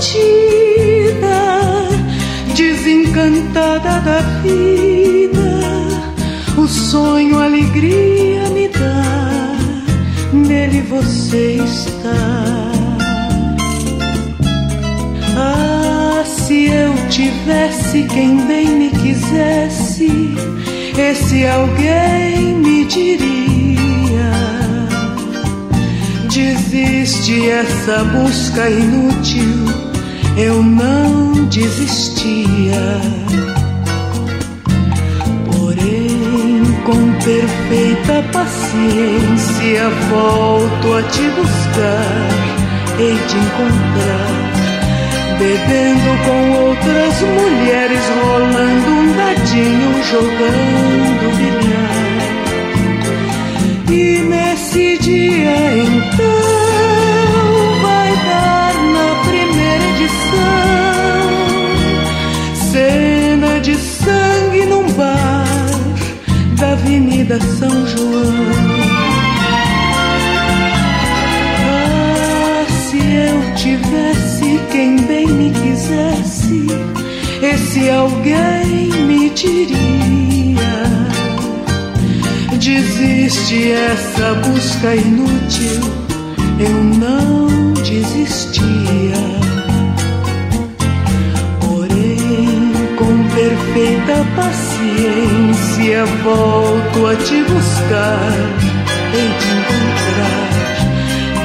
desencantada 2.56 4.00
da 4.00 4.20
vida. 4.42 5.60
O 6.56 6.66
sonho, 6.66 7.38
a 7.38 7.44
alegria 7.44 8.50
me 8.50 8.66
dá 8.68 9.33
nele 10.34 10.82
você 10.82 11.58
está. 11.64 12.72
Ah, 15.36 16.24
se 16.24 16.66
eu 16.66 16.92
tivesse 17.08 18.02
quem 18.04 18.44
bem 18.46 18.68
me 18.68 18.90
quisesse, 18.90 20.34
esse 20.98 21.46
alguém 21.46 22.54
me 22.58 22.84
diria: 22.84 24.32
Desiste 26.32 27.48
essa 27.48 28.04
busca 28.04 28.68
inútil, 28.68 29.64
eu 30.36 30.62
não 30.62 31.44
desistia. 31.46 33.00
Com 36.84 37.12
perfeita 37.14 38.22
paciência 38.30 38.53
volto 40.10 40.94
a 40.94 41.02
te 41.02 41.22
buscar, 41.30 42.28
e 42.98 43.16
te 43.26 43.36
encontrar, 43.36 44.52
bebendo 45.38 46.10
com 46.24 46.40
outras 46.66 47.20
mulheres, 47.22 48.04
rolando 48.22 48.90
um 48.90 49.12
dadinho, 49.16 50.02
jogando 50.04 51.24
bilhar. 51.36 52.04
E 53.90 54.22
nesse 54.22 54.98
dia 54.98 55.56
então 55.76 56.53
Avenida 66.94 67.40
São 67.40 67.86
João. 67.88 68.34
Ah, 71.66 72.64
se 72.70 72.98
eu 72.98 73.54
tivesse 73.56 74.60
quem 74.70 74.94
bem 75.04 75.26
me 75.26 75.50
quisesse, 75.50 76.66
esse 77.42 77.90
alguém 77.90 78.92
me 79.08 79.28
diria: 79.30 80.84
Desiste 82.52 83.72
essa 83.72 84.34
busca 84.46 84.94
inútil, 84.94 85.80
eu 86.60 86.84
não 86.84 87.74
desistia. 87.82 89.34
perfeita 93.34 94.24
paciência 94.36 95.43
volto 96.24 97.06
a 97.06 97.14
te 97.16 97.42
buscar 97.42 98.32
e 99.12 99.22
te 99.38 99.48
encontrar, 99.58 100.48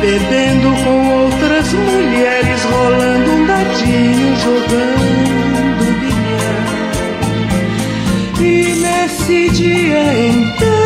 bebendo 0.01 0.69
com 0.83 0.97
outras 1.23 1.73
mulheres, 1.73 2.63
rolando 2.63 3.31
um 3.31 3.45
dadinho, 3.45 4.35
jogando 4.37 5.83
bilhar. 5.99 6.65
E 8.41 8.73
nesse 8.81 9.49
dia 9.49 10.03
então 10.29 10.78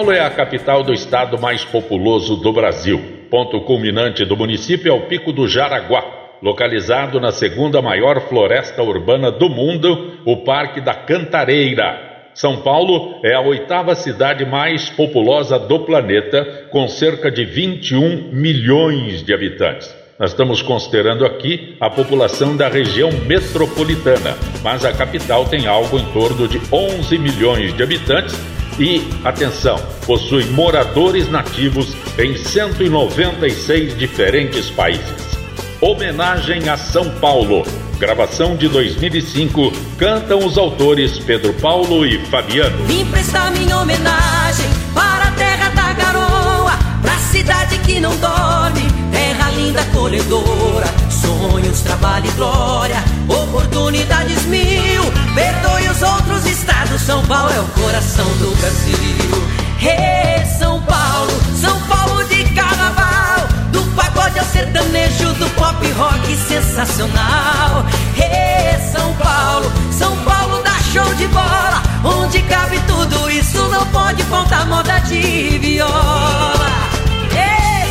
Paulo 0.00 0.12
é 0.12 0.20
a 0.20 0.30
capital 0.30 0.82
do 0.82 0.94
estado 0.94 1.38
mais 1.38 1.62
populoso 1.62 2.34
do 2.36 2.50
Brasil. 2.54 2.98
Ponto 3.30 3.60
culminante 3.60 4.24
do 4.24 4.34
município 4.34 4.90
é 4.90 4.94
o 4.94 5.02
Pico 5.02 5.30
do 5.30 5.46
Jaraguá, 5.46 6.02
localizado 6.42 7.20
na 7.20 7.30
segunda 7.30 7.82
maior 7.82 8.18
floresta 8.22 8.82
urbana 8.82 9.30
do 9.30 9.50
mundo, 9.50 10.14
o 10.24 10.38
Parque 10.38 10.80
da 10.80 10.94
Cantareira. 10.94 12.30
São 12.32 12.62
Paulo 12.62 13.20
é 13.22 13.34
a 13.34 13.42
oitava 13.42 13.94
cidade 13.94 14.42
mais 14.46 14.88
populosa 14.88 15.58
do 15.58 15.80
planeta, 15.80 16.46
com 16.70 16.88
cerca 16.88 17.30
de 17.30 17.44
21 17.44 18.30
milhões 18.32 19.22
de 19.22 19.34
habitantes. 19.34 19.94
Nós 20.18 20.30
estamos 20.30 20.62
considerando 20.62 21.26
aqui 21.26 21.76
a 21.78 21.90
população 21.90 22.56
da 22.56 22.68
região 22.68 23.10
metropolitana, 23.26 24.34
mas 24.62 24.82
a 24.82 24.94
capital 24.94 25.44
tem 25.44 25.66
algo 25.66 25.98
em 25.98 26.06
torno 26.14 26.48
de 26.48 26.58
11 26.72 27.18
milhões 27.18 27.76
de 27.76 27.82
habitantes 27.82 28.59
e, 28.80 29.06
atenção, 29.22 29.78
possui 30.06 30.46
moradores 30.46 31.30
nativos 31.30 31.94
em 32.18 32.36
196 32.36 33.96
diferentes 33.96 34.70
países. 34.70 35.38
Homenagem 35.80 36.68
a 36.68 36.76
São 36.76 37.10
Paulo. 37.20 37.64
gravação 37.98 38.56
de 38.56 38.66
2005, 38.66 39.72
cantam 39.98 40.38
os 40.38 40.56
autores 40.56 41.18
Pedro 41.18 41.52
Paulo 41.52 42.06
e 42.06 42.18
Fabiano. 42.26 42.86
Vim 42.86 43.04
prestar 43.04 43.50
minha 43.50 43.76
homenagem 43.76 44.66
para 44.94 45.24
a 45.24 45.30
terra 45.32 45.68
da 45.68 45.92
garoa, 45.92 46.72
pra 47.02 47.18
cidade 47.18 47.78
que 47.80 48.00
não 48.00 48.16
dorme, 48.16 48.80
terra 49.12 49.50
linda 49.50 49.82
acolhedora, 49.82 50.86
sonhos, 51.20 51.80
trabalho 51.82 52.26
e 52.26 52.30
glória, 52.32 53.04
oportunidades 53.28 54.44
mil. 54.46 55.02
Perdoe 55.34 55.88
os 55.88 56.02
outros 56.02 56.46
estados, 56.46 57.00
São 57.02 57.24
Paulo 57.26 57.50
é 57.52 57.60
o 57.60 57.64
coração 57.82 58.26
do 58.38 58.54
Brasil. 58.56 59.60
Hey, 59.80 60.44
São 60.58 60.80
Paulo, 60.82 61.32
São 61.60 61.78
Paulo 61.82 62.24
de 62.24 62.44
carnaval, 62.54 63.48
do 63.72 63.82
pagode 63.94 64.38
ao 64.38 64.44
sertanejo, 64.44 65.32
do 65.34 65.48
pop 65.50 65.90
rock 65.92 66.36
sensacional. 66.36 67.86
Hey, 68.16 68.78
São 68.92 69.12
Paulo, 69.14 69.72
São 69.92 70.16
Paulo 70.18 70.62
dá 70.62 70.78
show 70.92 71.14
de 71.14 71.26
bola, 71.28 71.82
onde 72.04 72.42
cabe 72.42 72.78
tudo 72.86 73.30
isso, 73.30 73.58
não 73.68 73.86
pode 73.86 74.22
faltar 74.24 74.66
moda 74.66 74.98
de 75.00 75.58
viola. 75.58 76.90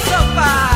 São 0.10 0.36
Paulo. 0.36 0.69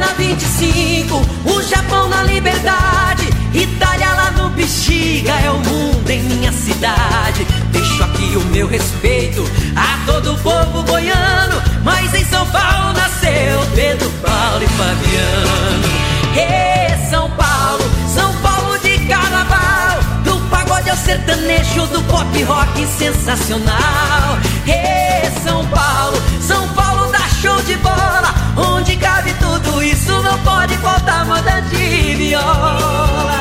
Na 0.00 0.14
25, 0.14 1.14
o 1.44 1.62
Japão 1.62 2.08
na 2.08 2.22
liberdade, 2.22 3.28
Itália 3.52 4.10
lá 4.14 4.30
no 4.30 4.48
Bexiga, 4.48 5.32
é 5.32 5.50
o 5.50 5.58
mundo 5.58 6.10
em 6.10 6.22
minha 6.22 6.50
cidade. 6.50 7.46
Deixo 7.70 8.02
aqui 8.02 8.34
o 8.34 8.40
meu 8.46 8.66
respeito 8.66 9.44
a 9.76 10.06
todo 10.06 10.32
o 10.32 10.38
povo 10.38 10.82
goiano, 10.84 11.62
mas 11.84 12.14
em 12.14 12.24
São 12.24 12.46
Paulo 12.46 12.94
nasceu 12.94 13.60
Pedro, 13.74 14.10
Paulo 14.22 14.64
e 14.64 14.68
Fabiano. 14.68 15.88
Ê, 16.34 17.10
São 17.10 17.30
Paulo, 17.32 17.84
São 18.08 18.34
Paulo 18.36 18.78
de 18.78 18.98
carnaval, 19.06 20.00
do 20.24 20.40
pagode 20.48 20.88
ao 20.88 20.96
sertanejo, 20.96 21.86
do 21.88 22.00
pop 22.04 22.42
rock 22.44 22.86
sensacional. 22.86 24.38
Ê, 24.66 25.30
São 25.44 25.66
Paulo, 25.66 26.22
São 26.40 26.66
Paulo 26.68 27.12
dá 27.12 27.28
show 27.42 27.60
de 27.62 27.76
bola, 27.76 28.34
onde 28.60 28.96
cabe 28.96 29.32
tudo 29.34 29.82
isso, 29.82 30.12
não 30.22 30.38
pode 30.40 30.76
faltar 30.78 31.24
moda 31.26 31.60
de 31.62 32.14
viola. 32.16 33.40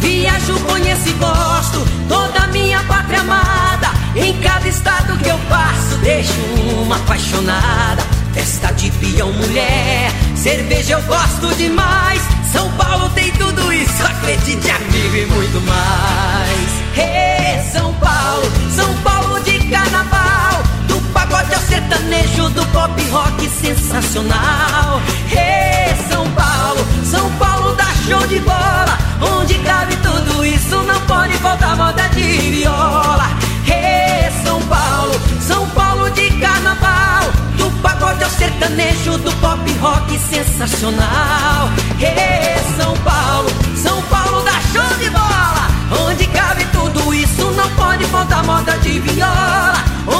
Viajo, 0.00 0.60
conheço 0.60 1.08
e 1.08 1.12
gosto 1.12 1.86
toda 2.08 2.46
minha 2.48 2.82
pátria 2.84 3.20
amada. 3.20 3.90
Em 4.14 4.38
cada 4.40 4.68
estado 4.68 5.16
que 5.18 5.28
eu 5.28 5.38
passo, 5.48 5.96
deixo 6.02 6.40
uma 6.82 6.96
apaixonada. 6.96 8.11
Festa 8.34 8.72
de 8.72 8.90
peão, 8.92 9.30
mulher, 9.32 10.10
cerveja 10.34 10.94
eu 10.94 11.02
gosto 11.02 11.54
demais. 11.56 12.22
São 12.50 12.70
Paulo 12.72 13.10
tem 13.10 13.30
tudo 13.32 13.72
isso, 13.72 14.04
acredite, 14.04 14.70
amigo, 14.70 15.16
e 15.16 15.26
muito 15.26 15.60
mais. 15.62 16.82
Hey, 16.96 17.62
São 17.72 17.92
Paulo, 17.94 18.52
São 18.74 18.94
Paulo 19.02 19.40
de 19.40 19.58
carnaval. 19.68 20.62
Do 20.88 21.00
pagode 21.12 21.54
ao 21.54 21.60
sertanejo, 21.60 22.48
do 22.50 22.64
pop 22.66 23.02
rock 23.10 23.48
sensacional. 23.48 25.00
Hey, 25.30 25.94
São 26.10 26.28
Paulo, 26.32 26.86
São 27.04 27.30
Paulo 27.32 27.74
dá 27.76 27.86
show 28.08 28.26
de 28.26 28.38
bola. 28.40 28.98
Onde 29.38 29.54
cabe 29.58 29.94
tudo 29.96 30.44
isso, 30.44 30.76
não 30.82 31.00
pode 31.02 31.34
faltar 31.34 31.76
moda 31.76 32.08
de 32.08 32.22
viola. 32.22 33.28
Hey, 33.66 34.30
São 34.44 34.60
Paulo, 34.62 35.12
São 35.40 35.68
Paulo 35.70 36.10
de 36.10 36.30
carnaval. 36.40 37.30
Do 37.62 37.70
pagode 37.80 38.22
ao 38.24 38.30
sertanejo, 38.30 39.16
do 39.18 39.30
pop 39.36 39.70
rock 39.78 40.18
sensacional. 40.18 41.68
Hey, 42.00 42.58
São 42.76 42.92
Paulo, 43.04 43.48
São 43.76 44.02
Paulo 44.02 44.42
dá 44.42 44.60
show 44.72 44.98
de 44.98 45.08
bola. 45.10 45.68
Onde 46.08 46.26
cabe 46.26 46.64
tudo 46.72 47.14
isso, 47.14 47.52
não 47.52 47.70
pode 47.76 48.04
faltar 48.06 48.44
moda 48.44 48.76
de 48.78 48.98
viola. 48.98 49.74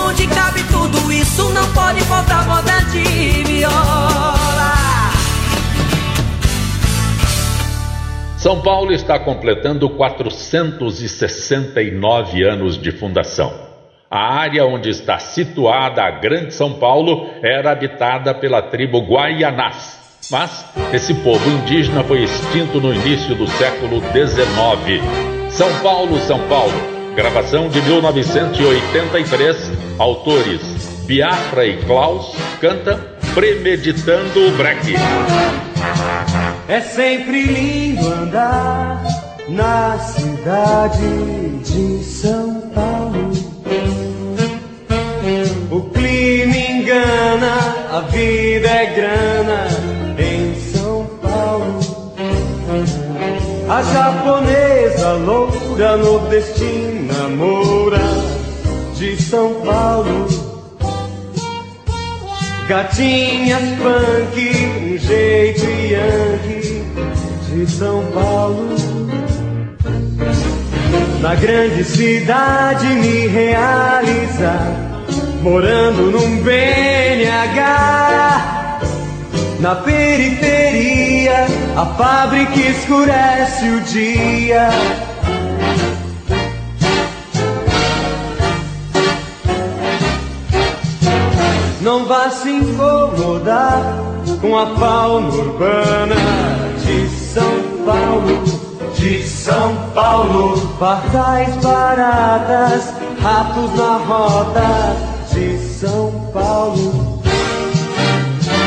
Onde 0.07 0.28
cabe 0.28 0.62
tudo 0.70 1.12
isso, 1.12 1.50
não 1.50 1.66
pode 1.72 2.00
faltar 2.02 2.46
moda 2.46 2.81
de 2.92 3.02
viola. 3.42 5.11
São 8.37 8.62
Paulo 8.62 8.92
está 8.92 9.18
completando 9.18 9.90
469 9.90 12.44
anos 12.44 12.81
de 12.81 12.92
fundação. 12.92 13.71
A 14.14 14.35
área 14.40 14.66
onde 14.66 14.90
está 14.90 15.18
situada 15.18 16.03
a 16.03 16.11
Grande 16.11 16.53
São 16.53 16.75
Paulo 16.75 17.31
era 17.42 17.70
habitada 17.70 18.35
pela 18.35 18.61
tribo 18.61 19.01
Guaianás, 19.01 19.98
mas 20.31 20.66
esse 20.92 21.14
povo 21.14 21.48
indígena 21.48 22.05
foi 22.05 22.22
extinto 22.25 22.79
no 22.79 22.92
início 22.92 23.35
do 23.35 23.46
século 23.46 24.03
XIX. 24.12 25.03
São 25.48 25.72
Paulo, 25.79 26.18
São 26.18 26.38
Paulo, 26.46 26.75
gravação 27.16 27.70
de 27.70 27.81
1983, 27.81 29.72
autores 29.98 30.61
Biafra 31.07 31.64
e 31.64 31.79
Klaus, 31.79 32.37
canta 32.61 32.98
Premeditando 33.33 34.46
o 34.46 34.51
Breque. 34.59 34.94
É 36.69 36.81
sempre 36.83 37.44
lindo 37.44 38.06
andar 38.13 39.02
na 39.48 39.98
cidade 39.98 41.48
de 41.65 42.04
São 42.04 42.60
Paulo. 42.75 43.52
Engana, 46.93 47.55
a 47.90 48.01
vida 48.11 48.69
é 48.69 48.87
grana 48.95 49.67
em 50.19 50.55
São 50.73 51.07
Paulo. 51.23 51.81
A 53.67 53.83
japonesa 53.83 55.13
loura 55.13 55.97
nordestina 55.97 57.29
moura 57.31 57.99
de 58.95 59.17
São 59.23 59.55
Paulo. 59.65 60.27
Gatinhas 62.69 63.63
punk, 63.79 64.51
um 64.83 64.99
jeito 64.99 65.65
yankee 65.65 66.85
de 67.55 67.71
São 67.71 68.05
Paulo. 68.13 68.77
Na 71.23 71.35
grande 71.37 71.85
cidade 71.85 72.87
me 72.87 73.29
realizar, 73.29 74.92
morando 75.43 76.13
num 76.13 76.37
BNH. 76.43 77.73
Na 79.59 79.75
periferia, 79.77 81.47
a 81.77 81.87
fábrica 81.87 82.59
escurece 82.59 83.69
o 83.69 83.81
dia. 83.81 84.71
Não 91.81 92.07
vá 92.07 92.31
se 92.31 92.49
incomodar 92.49 93.83
com 94.40 94.57
a 94.57 94.67
fauna 94.77 95.29
urbana 95.29 96.15
de 96.85 97.09
São 97.09 97.85
Paulo, 97.85 98.45
de 98.95 99.23
São 99.25 99.75
Paulo. 99.93 100.77
Pardais 100.79 101.57
baratas, 101.57 102.95
ratos 103.21 103.75
na 103.77 103.97
roda 103.97 105.12
de 105.35 105.58
São 105.80 106.30
Paulo. 106.33 107.20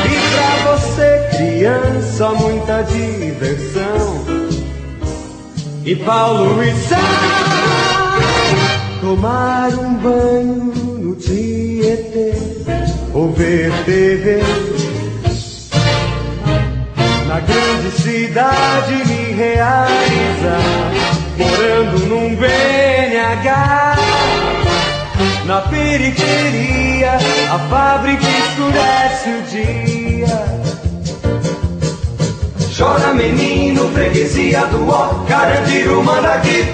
E 0.04 0.08
pra 0.32 0.50
você, 0.72 1.28
criança, 1.36 2.28
muita 2.30 2.82
diversão. 2.82 4.24
E 5.84 5.96
Paulo 5.96 6.62
e 6.64 6.72
tomar 9.00 9.68
um 9.68 9.94
banho 9.94 10.72
no 10.98 11.14
Tietê 11.14 12.34
ou 13.14 13.32
ver 13.32 13.70
TV. 13.84 14.42
Na 17.28 17.38
grande 17.40 17.90
cidade 18.02 18.94
me 19.06 19.32
realizar, 19.32 20.60
morando 21.38 21.98
num 22.06 22.34
BNH. 22.34 23.96
Na 25.46 25.60
periferia, 25.60 27.12
a 27.52 27.58
fábrica 27.70 28.26
escurece 28.26 29.30
o 29.30 29.42
dia. 29.42 30.26
Chora 32.76 33.14
menino, 33.14 33.88
freguesia 33.92 34.66
do 34.66 34.88
ó, 34.88 35.24
Carandiru 35.28 36.02
manda 36.02 36.34
aqui. 36.34 36.64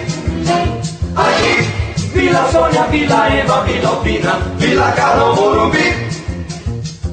Aqui, 1.14 1.68
Vila 2.14 2.48
Sônia, 2.50 2.84
Vila 2.84 3.28
Eva, 3.28 3.62
Vila 3.64 3.88
Alpina, 3.90 4.38
Vila 4.56 4.90
Carlão, 4.92 5.36
Morumbi. 5.36 5.94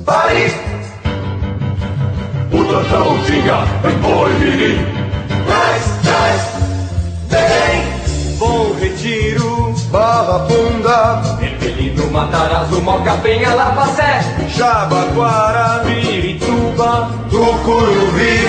Pare! 0.06 0.54
O 2.54 2.64
tantão 2.64 3.20
tinha 3.26 3.66
bem 3.84 3.98
boi. 3.98 4.99
Barra 10.10 10.40
Funda, 10.48 11.22
Ermelino, 11.40 12.10
Matarazzo, 12.10 12.82
Moca, 12.82 13.14
Penha, 13.18 13.54
Lapacé. 13.54 14.22
Jabaquara, 14.48 15.84
Mirituba, 15.86 17.12
Tucuruvi, 17.30 18.40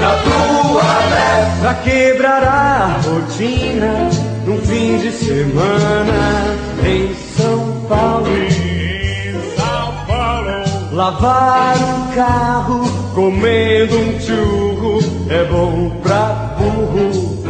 terra. 0.00 1.60
Pra 1.62 1.74
quebrar 1.76 2.44
a 2.44 3.00
rotina 3.08 4.10
num 4.44 4.58
fim 4.58 4.98
de 4.98 5.12
semana 5.12 6.58
em 6.84 7.14
São 7.38 7.86
Paulo. 7.88 8.28
Em 8.28 9.56
São 9.56 9.94
Paulo, 10.06 10.92
Lavar 10.92 11.74
um 11.78 12.14
carro 12.14 13.12
comendo 13.14 13.98
um 13.98 14.20
churro 14.20 14.98
é 15.30 15.42
bom 15.44 15.88
pra 16.02 16.54
burro. 16.58 17.41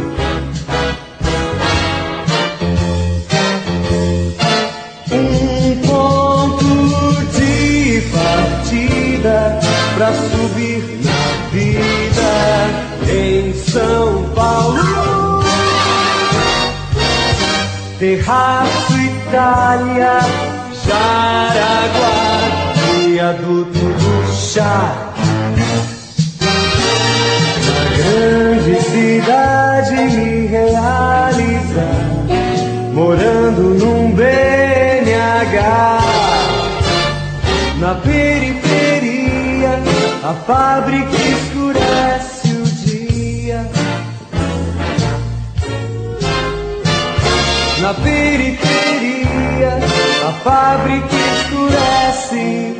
Terraço 18.23 18.93
Itália, 19.01 20.19
Jaraguá, 20.85 22.15
viaduto 23.01 23.79
do 23.79 24.31
chá. 24.33 25.11
Na 27.67 27.83
grande 27.97 28.75
cidade 28.81 29.95
me 30.15 30.47
realizar, 30.47 31.99
morando 32.93 33.63
num 33.77 34.13
BNH. 34.15 35.59
Na 37.77 37.95
periferia, 37.95 39.73
a 40.23 40.33
fábrica 40.47 41.17
escurece 41.17 42.22
Na 47.83 47.93
periferia, 47.95 49.77
a 50.25 50.31
fábrica 50.41 51.13
escurece. 51.13 52.77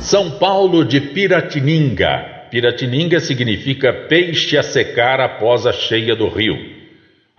São 0.00 0.30
Paulo 0.38 0.84
de 0.84 1.00
Piratininga. 1.00 2.46
Piratininga 2.48 3.18
significa 3.18 3.92
peixe 3.92 4.56
a 4.56 4.62
secar 4.62 5.18
após 5.20 5.66
a 5.66 5.72
cheia 5.72 6.14
do 6.14 6.28
rio. 6.28 6.81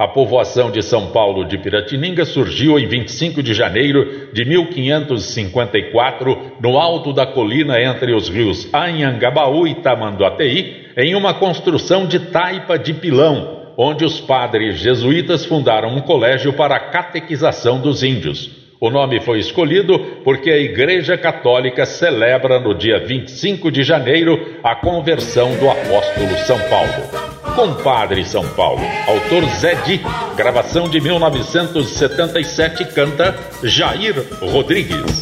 A 0.03 0.07
povoação 0.09 0.69
de 0.69 0.83
São 0.83 1.13
Paulo 1.13 1.45
de 1.45 1.57
Piratininga 1.57 2.25
surgiu 2.25 2.77
em 2.77 2.85
25 2.85 3.41
de 3.41 3.53
janeiro 3.53 4.27
de 4.33 4.43
1554, 4.43 6.57
no 6.59 6.77
alto 6.77 7.13
da 7.13 7.25
colina 7.25 7.81
entre 7.81 8.13
os 8.13 8.27
rios 8.27 8.67
Anhangabaú 8.73 9.65
e 9.65 9.75
Tamanduateí, 9.75 10.87
em 10.97 11.15
uma 11.15 11.33
construção 11.33 12.05
de 12.05 12.19
taipa 12.19 12.77
de 12.77 12.93
pilão, 12.93 13.71
onde 13.77 14.03
os 14.03 14.19
padres 14.19 14.77
jesuítas 14.77 15.45
fundaram 15.45 15.95
um 15.95 16.01
colégio 16.01 16.51
para 16.51 16.75
a 16.75 16.91
catequização 16.91 17.79
dos 17.79 18.03
índios. 18.03 18.51
O 18.81 18.89
nome 18.89 19.21
foi 19.21 19.39
escolhido 19.39 19.97
porque 20.25 20.51
a 20.51 20.57
Igreja 20.57 21.17
Católica 21.17 21.85
celebra 21.85 22.59
no 22.59 22.75
dia 22.75 22.99
25 22.99 23.71
de 23.71 23.83
janeiro 23.83 24.57
a 24.61 24.75
conversão 24.75 25.55
do 25.55 25.69
apóstolo 25.69 26.35
São 26.39 26.59
Paulo. 26.67 27.32
Compadre 27.55 28.25
São 28.25 28.47
Paulo, 28.49 28.81
autor 29.07 29.45
Zé 29.59 29.75
Di, 29.75 30.01
gravação 30.35 30.89
de 30.89 30.99
1977, 30.99 32.85
canta 32.85 33.35
Jair 33.61 34.25
Rodrigues. 34.41 35.21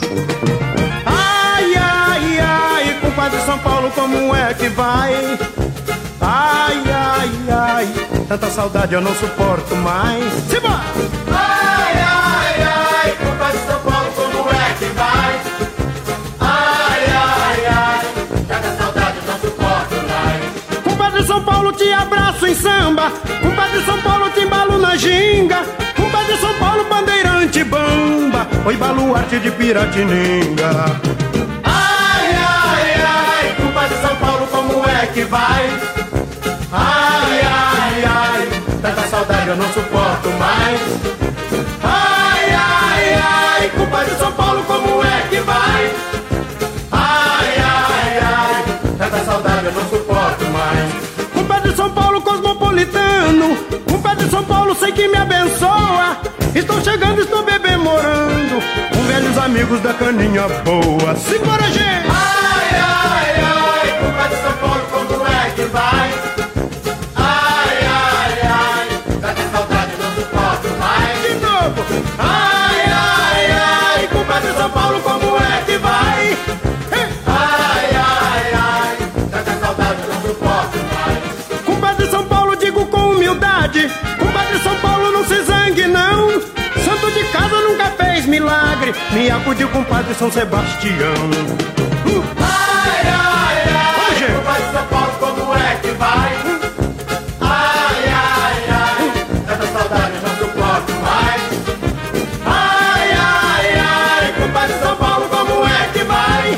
Ai, 1.06 1.76
ai, 1.76 2.40
ai, 2.40 3.00
compadre 3.02 3.40
São 3.42 3.60
Paulo, 3.60 3.92
como 3.92 4.34
é 4.34 4.54
que 4.54 4.70
vai? 4.70 5.38
Ai, 6.22 6.82
ai, 6.88 7.30
ai, 7.50 7.94
tanta 8.30 8.50
saudade 8.50 8.94
eu 8.94 9.02
não 9.02 9.14
suporto 9.14 9.76
mais. 9.76 10.24
Simbora! 10.50 11.51
Abraço 22.42 22.48
em 22.48 22.56
samba. 22.56 23.12
Compadre 23.42 23.86
São 23.86 24.02
Paulo, 24.02 24.30
te 24.32 24.42
embalo 24.42 24.78
na 24.78 24.96
ginga. 24.96 25.64
Compadre 25.96 26.38
São 26.38 26.54
Paulo, 26.56 26.86
bandeirante 26.86 27.64
bamba. 27.64 28.48
Oi, 28.66 28.78
baluarte 28.78 29.39
de 29.39 29.52
Piratininga. 29.52 30.86
Ai, 31.64 32.36
ai, 32.36 33.02
ai, 33.06 33.56
compadre 33.62 33.98
São 34.02 34.16
Paulo, 34.16 34.48
como 34.48 34.89
é 34.89 35.06
que 35.08 35.24
vai? 35.24 35.70
Ai, 36.72 37.42
ai, 37.44 38.04
ai, 38.06 38.50
tanta 38.82 39.08
saudade 39.10 39.48
eu 39.48 39.56
não 39.56 39.74
suporto 39.74 39.91
Sei 54.92 55.08
que 55.08 55.08
me 55.08 55.18
abençoa. 55.18 56.18
Estou 56.54 56.82
chegando, 56.82 57.22
estou 57.22 57.44
bebendo, 57.44 57.84
morando. 57.84 58.62
Com 58.94 59.02
velhos 59.04 59.38
amigos 59.38 59.80
da 59.82 59.94
caninha 59.94 60.48
boa. 60.66 61.16
Simbora, 61.16 61.64
gente! 61.64 62.10
Ai, 62.10 62.70
ai, 62.74 63.36
ai, 63.42 64.00
compadre 64.02 64.38
São 64.42 64.54
Paulo, 64.54 64.70
Me 89.32 89.38
acudiu 89.38 89.70
com 89.70 89.82
Padre 89.86 90.14
São 90.14 90.30
Sebastião. 90.30 91.14
Uh! 92.06 92.22
Ai, 92.38 93.02
ai, 93.06 93.64
Vamos, 93.96 94.10
ai, 94.10 94.16
gente. 94.20 94.34
compadre 94.34 94.64
São 94.74 94.86
Paulo, 94.88 95.12
como 95.20 95.56
é 95.56 95.76
que 95.82 95.92
vai? 95.92 96.34
Ai, 97.40 98.04
ai, 98.12 98.64
ai, 98.70 99.26
tanta 99.48 99.68
saudade 99.68 100.12
eu 100.16 100.22
não 100.22 100.36
suporto 100.36 100.92
mais. 101.02 101.42
Ai, 102.46 103.10
ai, 103.14 103.80
ai, 103.80 104.34
compadre 104.38 104.76
São 104.84 104.96
Paulo, 104.98 105.26
como 105.30 105.66
é 105.66 105.90
que 105.94 106.04
vai? 106.04 106.58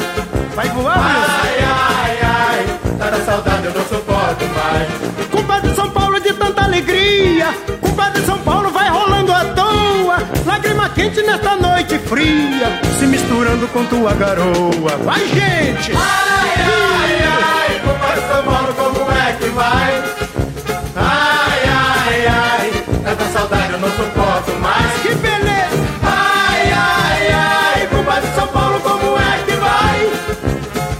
Vai 0.55 0.69
voar, 0.69 0.97
Ai, 0.97 1.57
ai, 1.61 2.17
ai, 2.23 2.65
tanta 2.97 3.23
saudade 3.23 3.65
eu 3.67 3.73
não 3.75 3.85
suporto 3.85 4.45
mais. 4.45 5.29
Compadre 5.29 5.75
São 5.75 5.91
Paulo 5.91 6.19
de 6.19 6.33
tanta 6.33 6.63
alegria. 6.63 7.53
Compadre 7.81 8.25
São 8.25 8.39
Paulo 8.39 8.71
vai 8.71 8.89
rolando 8.89 9.31
à 9.31 9.45
toa. 9.45 10.17
Lágrima 10.47 10.89
quente 10.89 11.21
nesta 11.21 11.55
noite 11.55 11.99
fria. 12.23 12.79
Se 12.97 13.05
misturando 13.05 13.67
com 13.67 13.85
tua 13.85 14.13
garoa. 14.13 14.97
Vai, 15.03 15.19
gente! 15.27 15.91
Ai, 15.95 16.53
ai, 16.57 17.15
ai, 17.25 17.81
compadre 17.83 18.21
São 18.27 18.43
Paulo, 18.43 18.73
como 18.73 19.11
é 19.11 19.33
que 19.33 19.49
vai? 19.49 20.03
Ai, 20.95 21.61
ai, 21.67 22.27
ai, 22.27 22.83
tanta 23.03 23.25
saudade 23.31 23.73
eu 23.73 23.79
não 23.79 23.89
suporto 23.89 24.51
mais. 24.61 25.01
Que 25.01 25.15
beleza! 25.15 25.77
Ai, 26.03 26.71
ai, 26.71 27.31
ai, 27.31 27.87
compadre 27.87 28.29
São 28.35 28.47
Paulo, 28.47 28.79
como 28.79 29.17
é 29.17 29.43
que 29.45 29.55
vai? 29.55 30.09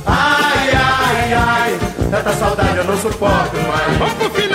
Ai, 0.06 0.70
ai, 0.74 1.34
ai, 1.34 1.80
tanta 2.12 2.34
saudade 2.34 2.78
eu 2.78 2.84
não 2.84 2.98
suporto 2.98 3.58
mais. 3.58 3.98
Vamos 3.98 4.14
pro 4.16 4.30
final! 4.32 4.53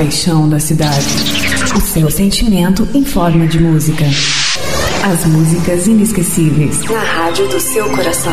Paixão 0.00 0.48
da 0.48 0.58
cidade. 0.58 1.04
O 1.76 1.80
seu 1.82 2.10
sentimento 2.10 2.88
em 2.94 3.04
forma 3.04 3.46
de 3.46 3.60
música. 3.60 4.06
As 5.04 5.26
músicas 5.26 5.86
inesquecíveis 5.86 6.82
na 6.84 7.00
rádio 7.00 7.46
do 7.48 7.60
seu 7.60 7.84
coração. 7.90 8.32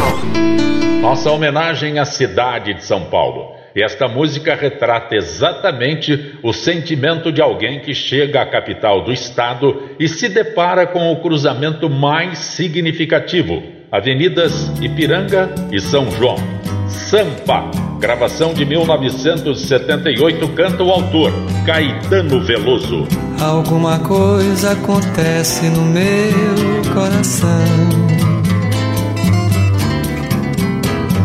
Nossa 1.01 1.29
homenagem 1.29 1.99
à 1.99 2.05
cidade 2.05 2.73
de 2.73 2.85
São 2.85 3.09
Paulo. 3.09 3.51
E 3.75 3.83
esta 3.83 4.07
música 4.07 4.55
retrata 4.55 5.13
exatamente 5.13 6.37
o 6.41 6.53
sentimento 6.53 7.33
de 7.33 7.41
alguém 7.41 7.81
que 7.81 7.93
chega 7.93 8.41
à 8.41 8.45
capital 8.45 9.03
do 9.03 9.11
estado 9.11 9.89
e 9.99 10.07
se 10.07 10.29
depara 10.29 10.87
com 10.87 11.11
o 11.11 11.17
cruzamento 11.17 11.89
mais 11.89 12.37
significativo: 12.37 13.61
Avenidas 13.91 14.71
Ipiranga 14.81 15.53
e 15.69 15.81
São 15.81 16.09
João. 16.11 16.56
Sampa, 16.89 17.69
gravação 17.99 18.53
de 18.53 18.65
1978, 18.65 20.47
canta 20.49 20.83
o 20.83 20.91
autor 20.91 21.31
Caetano 21.65 22.41
Veloso. 22.41 23.07
Alguma 23.39 23.99
coisa 23.99 24.71
acontece 24.71 25.65
no 25.69 25.83
meu 25.83 26.93
coração. 26.93 27.47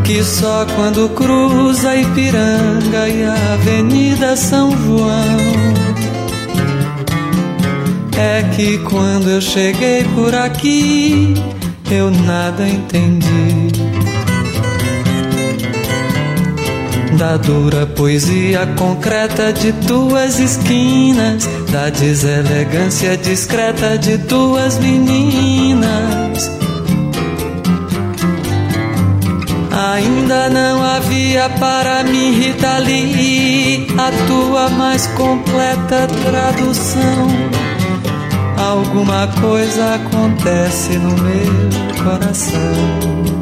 Que 0.05 0.23
só 0.23 0.67
quando 0.75 1.09
cruza 1.11 1.97
Ipiranga 1.97 3.09
e 3.09 3.25
a 3.25 3.55
Avenida 3.55 4.37
São 4.37 4.71
João 4.77 5.39
É 8.19 8.43
que 8.55 8.79
quando 8.79 9.31
eu 9.31 9.41
cheguei 9.41 10.05
por 10.15 10.35
aqui 10.35 11.33
eu 11.91 12.11
nada 12.11 12.67
entendi 12.67 13.91
Da 17.19 17.37
dura 17.37 17.87
poesia 17.87 18.67
concreta 18.79 19.53
de 19.53 19.73
tuas 19.73 20.39
esquinas 20.39 21.47
Da 21.71 21.91
deselegância 21.91 23.17
discreta 23.17 23.99
de 23.99 24.19
tuas 24.19 24.79
meninas 24.79 26.51
Ainda 29.95 30.49
não 30.49 30.83
havia 30.83 31.49
para 31.59 32.05
mim, 32.05 32.33
Rita 32.33 32.79
Lee, 32.79 33.87
a 33.99 34.27
tua 34.27 34.69
mais 34.69 35.07
completa 35.09 36.07
tradução. 36.07 37.29
Alguma 38.59 39.27
coisa 39.41 39.95
acontece 39.95 40.99
no 40.99 41.11
meu 41.11 42.05
coração. 42.05 43.41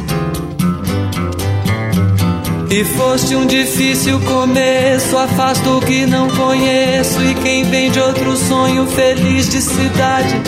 E 2.71 2.85
foste 2.85 3.35
um 3.35 3.45
difícil 3.45 4.17
começo, 4.21 5.17
afasto 5.17 5.77
o 5.77 5.81
que 5.81 6.05
não 6.05 6.29
conheço. 6.29 7.21
E 7.21 7.35
quem 7.35 7.65
vem 7.65 7.91
de 7.91 7.99
outro 7.99 8.37
sonho 8.37 8.87
feliz 8.87 9.49
de 9.49 9.61
cidade, 9.61 10.41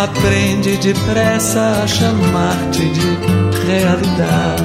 aprende 0.00 0.76
depressa 0.76 1.82
a 1.82 1.86
chamar-te 1.88 2.88
de 2.88 3.66
realidade. 3.66 4.62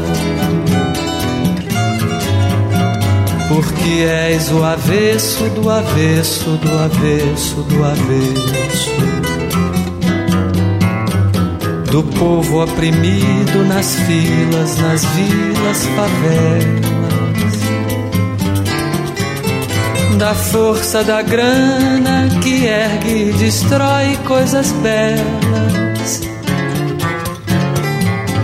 Porque 3.47 4.03
és 4.03 4.51
o 4.51 4.63
avesso 4.63 5.43
do 5.49 5.71
avesso 5.71 6.51
do 6.51 6.77
avesso 6.77 7.55
do 7.63 7.83
avesso 7.83 9.10
do 11.91 12.01
povo 12.03 12.63
oprimido 12.63 13.65
nas 13.65 13.95
filas, 13.95 14.77
nas 14.77 15.03
vilas, 15.05 15.85
favelas, 15.95 16.91
da 20.17 20.33
força 20.33 21.03
da 21.03 21.21
grana 21.21 22.29
que 22.41 22.65
ergue 22.65 23.29
e 23.29 23.33
destrói 23.33 24.17
coisas 24.25 24.71
belas 24.71 26.21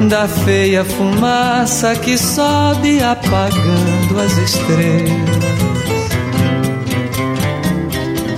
da 0.10 0.28
feia 0.28 0.86
fumaça 0.86 1.96
que 1.96 2.18
sobe 2.18 3.02
apagando 3.02 4.20
as 4.24 4.38
estrelas. 4.38 5.48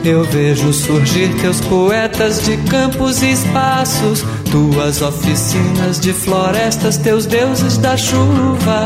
Eu 0.04 0.24
vejo 0.24 0.72
surgir 0.72 1.30
teus 1.42 1.60
poetas 1.62 2.44
de 2.44 2.56
campos 2.70 3.22
e 3.22 3.32
espaços, 3.32 4.24
tuas 4.52 5.02
oficinas 5.02 6.00
de 6.00 6.14
florestas, 6.14 6.98
teus 6.98 7.26
deuses 7.26 7.78
da 7.78 7.96
chuva. 7.96 8.86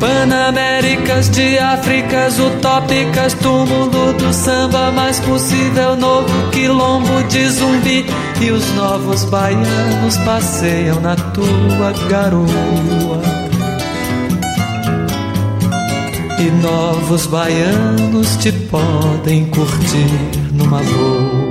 Panaméricas 0.00 1.30
de 1.30 1.58
Áfricas 1.58 2.38
utópicas, 2.38 3.34
túmulo 3.34 4.12
do 4.14 4.32
samba 4.32 4.90
mais 4.90 5.20
possível, 5.20 5.96
novo 5.96 6.50
quilombo 6.50 7.22
de 7.28 7.48
zumbi. 7.48 8.06
E 8.40 8.50
os 8.50 8.66
novos 8.74 9.24
baianos 9.24 10.18
passeiam 10.24 11.00
na 11.00 11.16
tua 11.16 11.92
garoa. 12.08 13.22
E 16.38 16.50
novos 16.62 17.26
baianos 17.26 18.36
te 18.36 18.52
podem 18.52 19.46
curtir 19.46 20.10
numa 20.52 20.82
boa. 20.82 21.45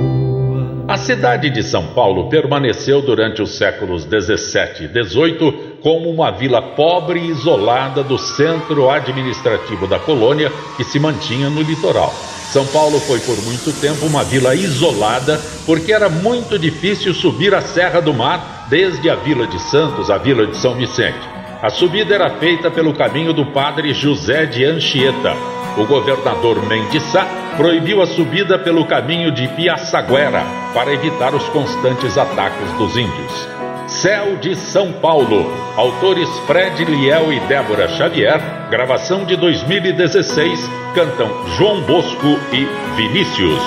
A 0.96 0.98
cidade 0.98 1.50
de 1.50 1.62
São 1.62 1.88
Paulo 1.88 2.30
permaneceu 2.30 3.02
durante 3.02 3.42
os 3.42 3.50
séculos 3.50 4.06
17 4.06 4.84
e 4.84 4.88
18 4.88 5.52
como 5.82 6.08
uma 6.08 6.30
vila 6.30 6.62
pobre 6.62 7.20
e 7.20 7.28
isolada 7.28 8.02
do 8.02 8.16
centro 8.16 8.88
administrativo 8.88 9.86
da 9.86 9.98
colônia 9.98 10.50
que 10.74 10.84
se 10.84 10.98
mantinha 10.98 11.50
no 11.50 11.60
litoral. 11.60 12.14
São 12.50 12.66
Paulo 12.68 12.98
foi 12.98 13.20
por 13.20 13.36
muito 13.42 13.78
tempo 13.78 14.06
uma 14.06 14.24
vila 14.24 14.54
isolada 14.54 15.38
porque 15.66 15.92
era 15.92 16.08
muito 16.08 16.58
difícil 16.58 17.12
subir 17.12 17.54
a 17.54 17.60
Serra 17.60 18.00
do 18.00 18.14
Mar 18.14 18.66
desde 18.70 19.10
a 19.10 19.16
Vila 19.16 19.46
de 19.46 19.60
Santos 19.60 20.10
à 20.10 20.16
Vila 20.16 20.46
de 20.46 20.56
São 20.56 20.74
Vicente. 20.76 21.28
A 21.60 21.68
subida 21.68 22.14
era 22.14 22.38
feita 22.38 22.70
pelo 22.70 22.94
caminho 22.94 23.34
do 23.34 23.44
padre 23.44 23.92
José 23.92 24.46
de 24.46 24.64
Anchieta. 24.64 25.55
O 25.76 25.84
governador 25.84 26.66
Mendes 26.66 27.02
Sá 27.04 27.26
proibiu 27.56 28.00
a 28.00 28.06
subida 28.06 28.58
pelo 28.58 28.86
caminho 28.86 29.30
de 29.30 29.46
Piaçaguera 29.48 30.42
para 30.72 30.92
evitar 30.92 31.34
os 31.34 31.46
constantes 31.50 32.16
ataques 32.16 32.72
dos 32.78 32.96
índios. 32.96 33.48
Céu 33.86 34.36
de 34.36 34.56
São 34.56 34.92
Paulo. 34.92 35.52
Autores 35.76 36.28
Fred 36.46 36.84
Liel 36.84 37.32
e 37.32 37.40
Débora 37.40 37.88
Xavier. 37.88 38.40
Gravação 38.70 39.24
de 39.24 39.36
2016. 39.36 40.60
Cantam 40.94 41.30
João 41.56 41.82
Bosco 41.82 42.38
e 42.52 42.66
Vinícius. 42.96 43.62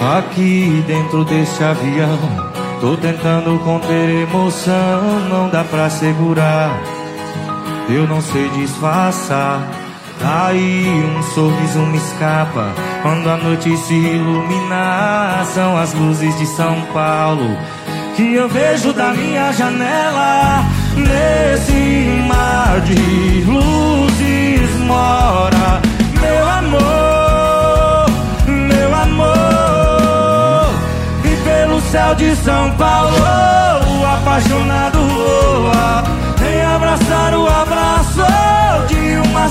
Aqui 0.00 0.84
dentro 0.86 1.24
desse 1.24 1.62
avião, 1.62 2.18
tô 2.80 2.96
tentando 2.96 3.58
conter 3.64 4.28
emoção, 4.28 5.20
não 5.28 5.48
dá 5.48 5.64
pra 5.64 5.90
segurar. 5.90 6.70
Eu 7.88 8.06
não 8.06 8.20
sei 8.20 8.48
disfarçar. 8.50 9.87
Aí 10.22 10.86
um 11.16 11.22
sorriso 11.34 11.80
me 11.80 11.98
escapa 11.98 12.72
quando 13.02 13.28
a 13.28 13.36
noite 13.36 13.76
se 13.76 13.94
iluminar. 13.94 15.44
São 15.46 15.76
as 15.76 15.92
luzes 15.94 16.36
de 16.38 16.46
São 16.46 16.82
Paulo 16.92 17.56
que 18.16 18.34
eu 18.34 18.48
vejo 18.48 18.92
da 18.92 19.12
minha 19.12 19.52
janela. 19.52 20.64
Nesse 20.96 22.26
mar 22.26 22.80
de 22.80 23.44
luzes 23.44 24.80
mora 24.80 25.80
meu 26.20 26.48
amor, 26.48 28.06
meu 28.46 28.94
amor. 28.94 30.74
E 31.24 31.36
pelo 31.44 31.80
céu 31.80 32.14
de 32.16 32.34
São 32.36 32.70
Paulo 32.72 33.58
apaixonado 34.28 34.98
voa. 34.98 36.04
Vem 36.38 36.62
abraçar 36.64 37.34
o 37.34 37.46
abraço 37.46 38.86
de 38.88 38.97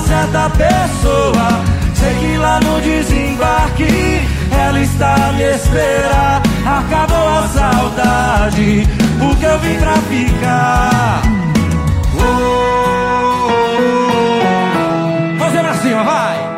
certa 0.08 0.50
pessoa. 0.50 1.62
Sei 1.94 2.14
que 2.14 2.36
lá 2.38 2.58
no 2.60 2.80
desembarque 2.80 4.22
ela 4.50 4.80
está 4.80 5.32
me 5.36 5.42
esperar. 5.42 6.42
Acabou 6.64 7.28
a 7.28 7.48
saudade, 7.48 8.88
porque 9.18 9.44
eu 9.44 9.58
vim 9.58 9.78
pra 9.78 9.96
ficar. 10.12 11.22
Oh, 12.14 12.24
oh, 13.28 13.58
oh. 15.36 15.38
Fazer 15.38 15.64
assim, 15.66 15.94
vai. 15.94 16.57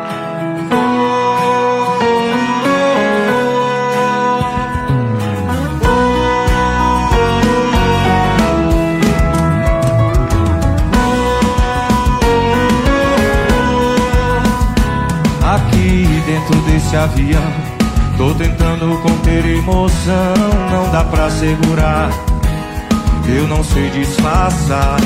Avião, 16.95 17.53
tô 18.17 18.33
tentando 18.35 19.01
conter 19.01 19.45
emoção, 19.45 20.33
não 20.71 20.91
dá 20.91 21.03
pra 21.03 21.29
segurar. 21.29 22.09
Eu 23.27 23.47
não 23.47 23.63
sei 23.63 23.89
disfarçar. 23.91 24.99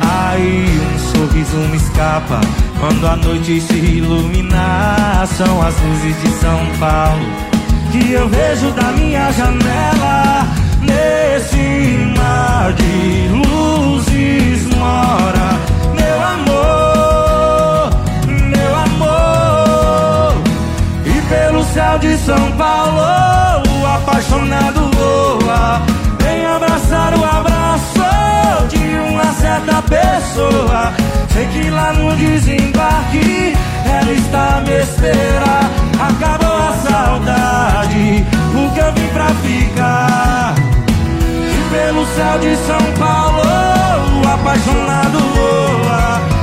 Aí 0.00 0.66
um 0.66 0.98
sorriso 0.98 1.56
me 1.70 1.76
escapa 1.76 2.40
quando 2.78 3.06
a 3.06 3.16
noite 3.16 3.60
se 3.60 3.74
iluminar. 3.74 5.26
São 5.26 5.62
as 5.62 5.74
luzes 5.80 6.22
de 6.22 6.28
São 6.40 6.58
Paulo 6.78 7.52
que 7.92 8.12
eu 8.12 8.28
vejo 8.28 8.70
da 8.72 8.92
minha 8.92 9.30
janela. 9.32 10.46
Nesse 10.80 12.18
mar 12.18 12.72
de 12.72 13.28
luzes 13.28 14.66
mora 14.76 15.71
céu 21.72 21.98
de 21.98 22.16
São 22.18 22.52
Paulo, 22.52 23.00
o 23.80 23.86
apaixonado 23.86 24.90
voa. 24.94 25.80
Vem 26.20 26.44
abraçar 26.44 27.18
o 27.18 27.24
abraço 27.24 28.68
de 28.68 28.98
uma 29.10 29.32
certa 29.32 29.80
pessoa. 29.82 30.92
Sei 31.32 31.46
que 31.46 31.70
lá 31.70 31.94
no 31.94 32.14
desembarque 32.16 33.56
ela 33.86 34.12
está 34.12 34.62
me 34.66 34.82
esperar. 34.82 35.70
Acabou 35.98 36.56
a 36.56 36.72
saudade, 36.74 38.26
porque 38.52 38.80
eu 38.80 38.92
vim 38.92 39.08
pra 39.08 39.28
ficar. 39.28 40.54
E 41.28 41.70
pelo 41.70 42.04
céu 42.14 42.38
de 42.38 42.56
São 42.66 42.92
Paulo, 42.98 44.22
o 44.22 44.28
apaixonado 44.28 45.18
voa. 45.18 46.41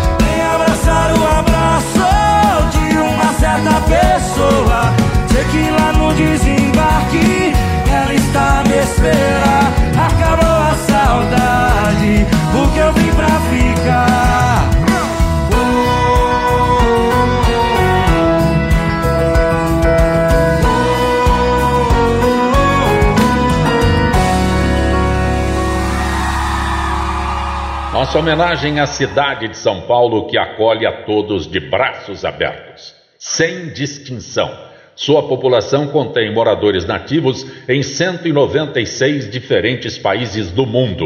Nossa 28.10 28.22
homenagem 28.22 28.80
à 28.80 28.88
cidade 28.88 29.49
de 29.49 29.55
São 29.55 29.82
Paulo 29.82 30.26
que 30.26 30.36
acolhe 30.36 30.84
a 30.84 31.03
todos 31.03 31.45
de 31.45 31.60
braços 31.60 32.26
abertos, 32.26 32.95
sem 33.20 33.70
distinção. 33.70 34.51
Sua 34.95 35.22
população 35.28 35.89
contém 35.89 36.34
moradores 36.34 36.86
nativos 36.86 37.45
em 37.70 37.84
196 37.84 39.30
diferentes 39.30 39.99
países 39.99 40.49
do 40.49 40.66
mundo. 40.66 41.05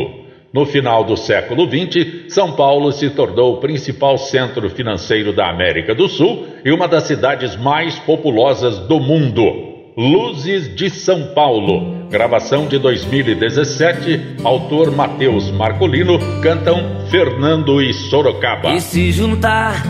No 0.53 0.65
final 0.65 1.03
do 1.03 1.17
século 1.17 1.69
XX, 1.69 2.33
São 2.33 2.53
Paulo 2.53 2.89
se 2.93 3.09
tornou 3.09 3.55
o 3.55 3.59
principal 3.59 4.17
centro 4.17 4.69
financeiro 4.69 5.33
da 5.33 5.49
América 5.49 5.93
do 5.93 6.07
Sul 6.07 6.47
e 6.63 6.71
uma 6.71 6.87
das 6.87 7.03
cidades 7.03 7.57
mais 7.57 7.99
populosas 7.99 8.79
do 8.79 9.01
mundo. 9.01 9.72
Luzes 9.95 10.75
de 10.75 10.89
São 10.89 11.27
Paulo, 11.35 12.07
gravação 12.09 12.65
de 12.65 12.79
2017, 12.79 14.37
autor 14.43 14.91
Matheus 14.91 15.51
Marcolino, 15.51 16.17
cantam 16.41 17.05
Fernando 17.11 17.79
e 17.79 17.93
Sorocaba. 17.93 18.73
E 18.73 18.81
se 18.81 19.11
juntar 19.11 19.83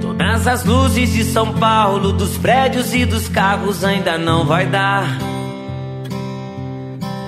todas 0.00 0.46
as 0.46 0.64
luzes 0.64 1.12
de 1.12 1.24
São 1.24 1.52
Paulo, 1.54 2.12
dos 2.12 2.38
prédios 2.38 2.94
e 2.94 3.04
dos 3.04 3.28
carros, 3.28 3.82
ainda 3.82 4.16
não 4.16 4.44
vai 4.46 4.66
dar. 4.66 5.18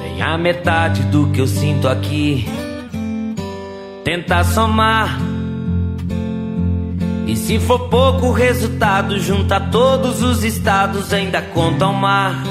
Nem 0.01 0.23
a 0.23 0.39
metade 0.39 1.03
do 1.07 1.27
que 1.33 1.41
eu 1.41 1.47
sinto 1.49 1.89
aqui. 1.89 2.47
Tentar 4.05 4.45
somar. 4.45 5.38
E 7.29 7.37
se 7.37 7.59
for 7.59 7.91
pouco 7.91 8.29
o 8.29 8.33
resultado, 8.33 9.21
junta 9.21 9.61
todos 9.61 10.23
os 10.23 10.43
estados, 10.43 11.13
ainda 11.13 11.43
conta 11.43 11.87
o 11.87 11.93
mar. 11.93 12.43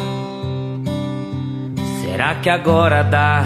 Será 1.99 2.35
que 2.35 2.47
agora 2.47 3.01
dá? 3.01 3.43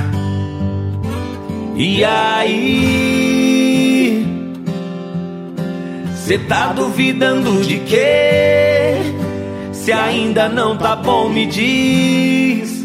E 1.77 2.03
aí? 2.03 3.31
Cê 6.17 6.37
tá 6.37 6.73
duvidando 6.73 7.63
de 7.63 7.79
quê? 7.79 8.97
Se 9.71 9.93
ainda 9.93 10.49
não 10.49 10.75
tá 10.75 10.97
bom, 10.97 11.29
me 11.29 11.45
diz. 11.45 12.83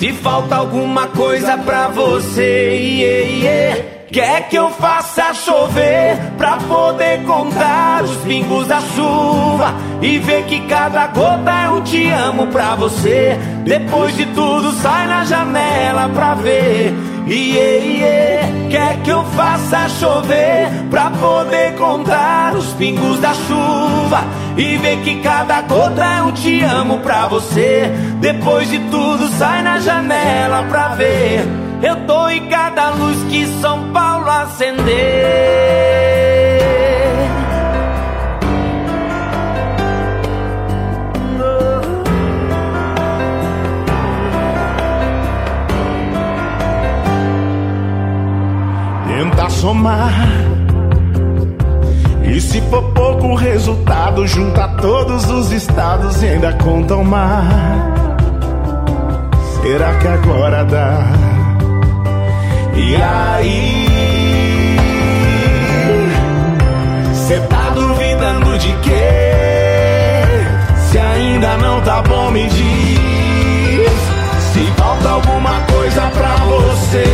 Se 0.00 0.12
falta 0.14 0.56
alguma 0.56 1.06
coisa 1.06 1.56
pra 1.56 1.86
você, 1.86 2.76
iê, 2.76 3.38
iê. 3.42 3.97
Quer 4.10 4.48
que 4.48 4.56
eu 4.56 4.70
faça 4.70 5.34
chover 5.34 6.16
pra 6.38 6.56
poder 6.56 7.22
contar 7.24 8.02
os 8.02 8.16
pingos 8.18 8.66
da 8.66 8.80
chuva 8.80 9.74
e 10.00 10.18
ver 10.18 10.44
que 10.44 10.60
cada 10.60 11.08
gota 11.08 11.50
é 11.50 11.68
um 11.68 11.82
te 11.82 12.08
amo 12.08 12.46
pra 12.46 12.74
você. 12.74 13.38
Depois 13.64 14.16
de 14.16 14.24
tudo, 14.26 14.72
sai 14.80 15.06
na 15.06 15.24
janela 15.26 16.08
pra 16.08 16.34
ver. 16.34 16.94
Iê, 17.26 17.98
iê, 17.98 18.68
quer 18.70 18.96
que 19.02 19.10
eu 19.10 19.22
faça 19.24 19.86
chover 19.90 20.70
pra 20.90 21.10
poder 21.10 21.74
contar 21.74 22.54
os 22.54 22.72
pingos 22.72 23.20
da 23.20 23.34
chuva 23.34 24.24
e 24.56 24.78
ver 24.78 25.02
que 25.02 25.20
cada 25.20 25.60
gota 25.60 26.02
é 26.02 26.22
um 26.22 26.32
te 26.32 26.62
amo 26.62 27.00
pra 27.00 27.26
você. 27.26 27.92
Depois 28.20 28.70
de 28.70 28.78
tudo, 28.90 29.28
sai 29.36 29.60
na 29.60 29.78
janela 29.78 30.62
pra 30.62 30.88
ver. 30.94 31.57
Eu 31.80 31.94
tô 32.06 32.28
em 32.28 32.48
cada 32.48 32.90
luz 32.90 33.22
que 33.30 33.46
São 33.60 33.92
Paulo 33.92 34.28
acender. 34.28 35.68
Tenta 49.06 49.48
somar. 49.50 50.12
E 52.24 52.40
se 52.40 52.60
for 52.62 52.82
pouco 52.92 53.28
o 53.28 53.34
resultado, 53.36 54.26
junta 54.26 54.68
todos 54.80 55.30
os 55.30 55.52
estados 55.52 56.22
e 56.24 56.26
ainda 56.26 56.52
conta 56.54 56.96
o 56.96 57.04
mar. 57.04 57.46
Será 59.62 59.94
que 59.98 60.08
agora 60.08 60.64
dá? 60.64 61.27
E 62.80 62.94
aí? 62.94 64.76
Cê 67.12 67.40
tá 67.40 67.70
duvidando 67.74 68.56
de 68.56 68.72
quê? 68.78 69.10
Se 70.76 70.96
ainda 70.96 71.56
não 71.56 71.80
tá 71.80 72.00
bom, 72.02 72.30
me 72.30 72.46
diz. 72.46 73.90
Se 74.52 74.64
falta 74.76 75.08
alguma 75.08 75.60
coisa 75.62 76.02
pra 76.02 76.36
você, 76.36 77.04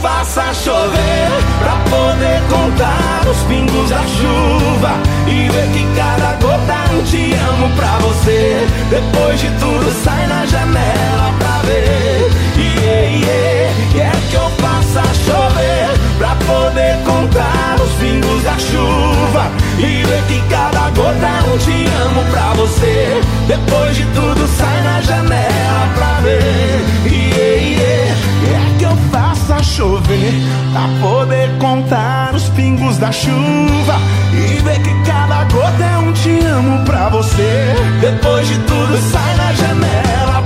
faça 0.00 0.54
chover 0.54 1.28
pra 1.58 1.76
poder 1.90 2.40
contar 2.48 3.22
os 3.30 3.36
pingos 3.44 3.90
da 3.90 4.00
chuva 4.00 4.92
e 5.26 5.48
ver 5.48 5.68
que 5.72 5.86
cada 5.94 6.32
gota 6.40 6.72
é 6.72 6.94
um 6.94 7.02
te 7.02 7.34
amo 7.34 7.68
pra 7.76 7.98
você. 7.98 8.66
Depois 8.88 9.40
de 9.40 9.50
tudo, 9.58 9.92
sai 10.02 10.26
na 10.26 10.46
janela 10.46 11.34
pra 11.38 11.58
ver. 11.66 12.30
Yeah, 12.56 13.26
yeah. 13.26 13.74
Quer 13.92 14.16
que 14.30 14.34
eu 14.36 14.50
faça 14.58 15.02
chover 15.26 15.90
pra 16.16 16.34
poder 16.46 16.96
contar 17.04 17.76
os 17.80 17.92
pingos 18.00 18.42
da 18.42 18.58
chuva 18.58 19.50
e 19.78 20.02
ver 20.04 20.22
que 20.28 20.40
cada 20.48 20.90
gota 20.90 21.26
é 21.26 21.52
um 21.52 21.58
te 21.58 21.86
amo 22.02 22.24
pra 22.30 22.54
você. 22.54 23.20
Depois 23.46 23.96
de 23.96 24.04
tudo, 24.06 24.48
sai 24.56 24.82
na 24.82 25.00
janela 25.02 25.88
pra 25.94 26.20
ver 26.22 26.70
chover 29.80 30.34
Pra 30.72 30.88
poder 31.00 31.48
contar 31.58 32.34
os 32.34 32.48
pingos 32.50 32.98
da 32.98 33.10
chuva 33.10 33.96
E 34.32 34.60
ver 34.62 34.78
que 34.82 34.94
cada 35.04 35.44
gota 35.44 35.82
é 35.82 35.98
um 35.98 36.12
te 36.12 36.38
amo 36.44 36.84
pra 36.84 37.08
você. 37.08 37.74
Depois 38.00 38.46
de 38.46 38.58
tudo 38.58 38.98
sai 39.10 39.36
na 39.36 39.52
janela 39.54 40.42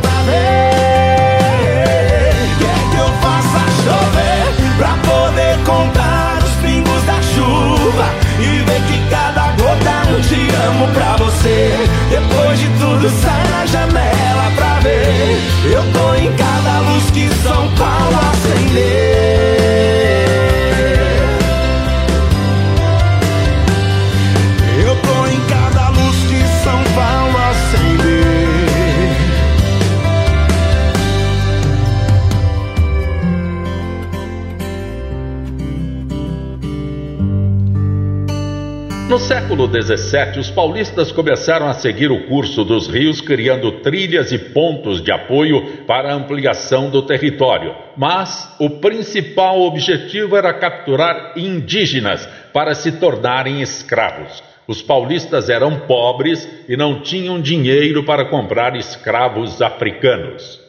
17, 39.75 40.39
os 40.39 40.51
paulistas 40.51 41.11
começaram 41.11 41.67
a 41.67 41.73
seguir 41.73 42.09
o 42.13 42.29
curso 42.29 42.65
dos 42.65 42.87
rios, 42.87 43.21
criando 43.21 43.81
trilhas 43.81 44.31
e 44.31 44.39
pontos 44.39 45.03
de 45.03 45.11
apoio 45.11 45.85
para 45.85 46.13
a 46.13 46.15
ampliação 46.15 46.91
do 46.91 47.03
território. 47.03 47.75
Mas 47.97 48.55
o 48.61 48.71
principal 48.71 49.61
objetivo 49.63 50.37
era 50.37 50.55
capturar 50.55 51.33
indígenas 51.37 52.25
para 52.53 52.73
se 52.73 52.93
tornarem 52.93 53.61
escravos. 53.63 54.45
Os 54.69 54.81
paulistas 54.81 55.49
eram 55.49 55.81
pobres 55.81 56.49
e 56.69 56.77
não 56.77 57.01
tinham 57.01 57.41
dinheiro 57.41 58.05
para 58.05 58.27
comprar 58.27 58.77
escravos 58.77 59.61
africanos. 59.61 60.61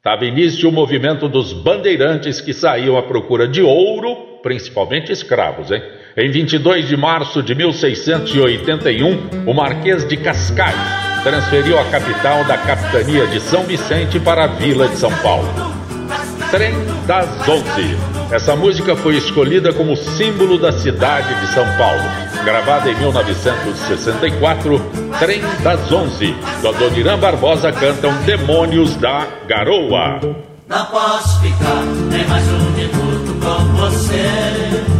Tava 0.00 0.24
início 0.24 0.68
o 0.68 0.72
movimento 0.72 1.28
dos 1.28 1.52
bandeirantes 1.52 2.40
que 2.40 2.54
saíam 2.54 2.96
à 2.96 3.02
procura 3.02 3.48
de 3.48 3.62
ouro, 3.62 4.38
principalmente 4.44 5.10
escravos, 5.10 5.72
hein? 5.72 5.82
Em 6.18 6.32
22 6.32 6.88
de 6.88 6.96
março 6.96 7.40
de 7.44 7.54
1681, 7.54 9.46
o 9.46 9.54
Marquês 9.54 10.04
de 10.04 10.16
Cascais 10.16 10.74
transferiu 11.22 11.78
a 11.78 11.84
capital 11.84 12.42
da 12.42 12.58
capitania 12.58 13.24
de 13.28 13.38
São 13.38 13.62
Vicente 13.62 14.18
para 14.18 14.42
a 14.42 14.46
Vila 14.48 14.88
de 14.88 14.96
São 14.96 15.12
Paulo. 15.18 15.46
Trem 16.50 16.74
das 17.06 17.28
Onze. 17.48 17.96
Essa 18.32 18.56
música 18.56 18.96
foi 18.96 19.16
escolhida 19.16 19.72
como 19.72 19.94
símbolo 19.94 20.58
da 20.58 20.72
cidade 20.72 21.32
de 21.38 21.46
São 21.54 21.64
Paulo. 21.76 22.02
Gravada 22.44 22.90
em 22.90 22.96
1964, 22.96 24.80
Trem 25.20 25.40
das 25.62 25.92
Onze. 25.92 26.34
Do 26.60 26.70
Adoniran 26.70 27.20
Barbosa 27.20 27.70
cantam 27.70 28.12
Demônios 28.24 28.96
da 28.96 29.24
Garoa. 29.46 30.18
Não 30.66 30.84
posso 30.86 31.40
ficar 31.42 31.84
nem 32.10 32.26
mais 32.26 32.44
um 32.48 32.70
minuto 32.72 33.38
com 33.40 33.64
você. 33.76 34.97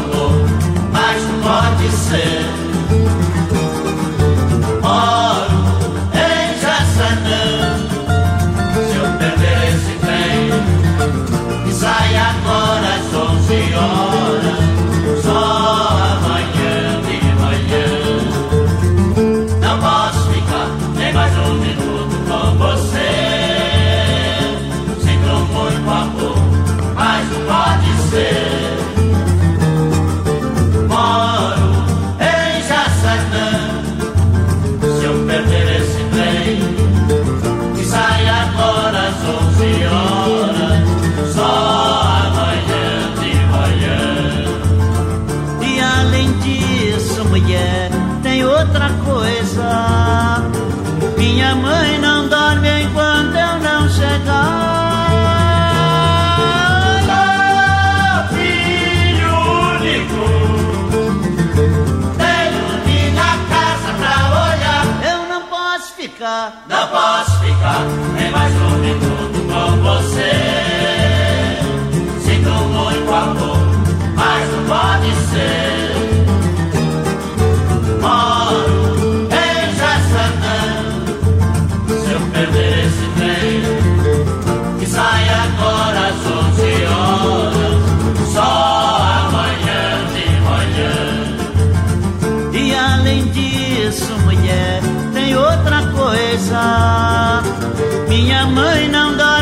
Amor, 0.00 0.32
mas 0.92 1.22
pode 1.42 1.88
ser. 1.92 2.44
Moro 4.82 5.58
em 6.14 6.60
Jaçanã. 6.60 7.44
Se 8.88 8.96
eu 8.96 9.06
perder 9.18 9.60
esse 9.68 9.94
trem, 10.00 10.40
que 11.64 11.72
sai 11.74 12.16
agora 12.16 12.88
às 12.96 13.14
11 13.14 13.74
horas, 13.74 14.09
Minha 98.08 98.46
mãe 98.46 98.88
não 98.88 99.16
dorme 99.16 99.39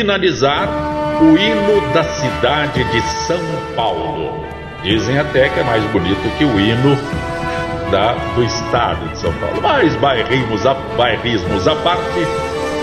finalizar, 0.00 0.66
o 1.20 1.36
hino 1.36 1.92
da 1.92 2.02
cidade 2.02 2.82
de 2.84 3.02
São 3.26 3.38
Paulo. 3.76 4.46
Dizem 4.82 5.18
até 5.18 5.50
que 5.50 5.60
é 5.60 5.62
mais 5.62 5.84
bonito 5.90 6.38
que 6.38 6.44
o 6.46 6.58
hino 6.58 6.96
da, 7.90 8.14
do 8.34 8.42
estado 8.42 9.06
de 9.10 9.18
São 9.18 9.30
Paulo. 9.34 9.60
Mas 9.60 9.94
bairrismos 9.96 10.64
a, 10.64 10.72
bairrismos 10.96 11.68
à 11.68 11.74
parte, 11.76 12.26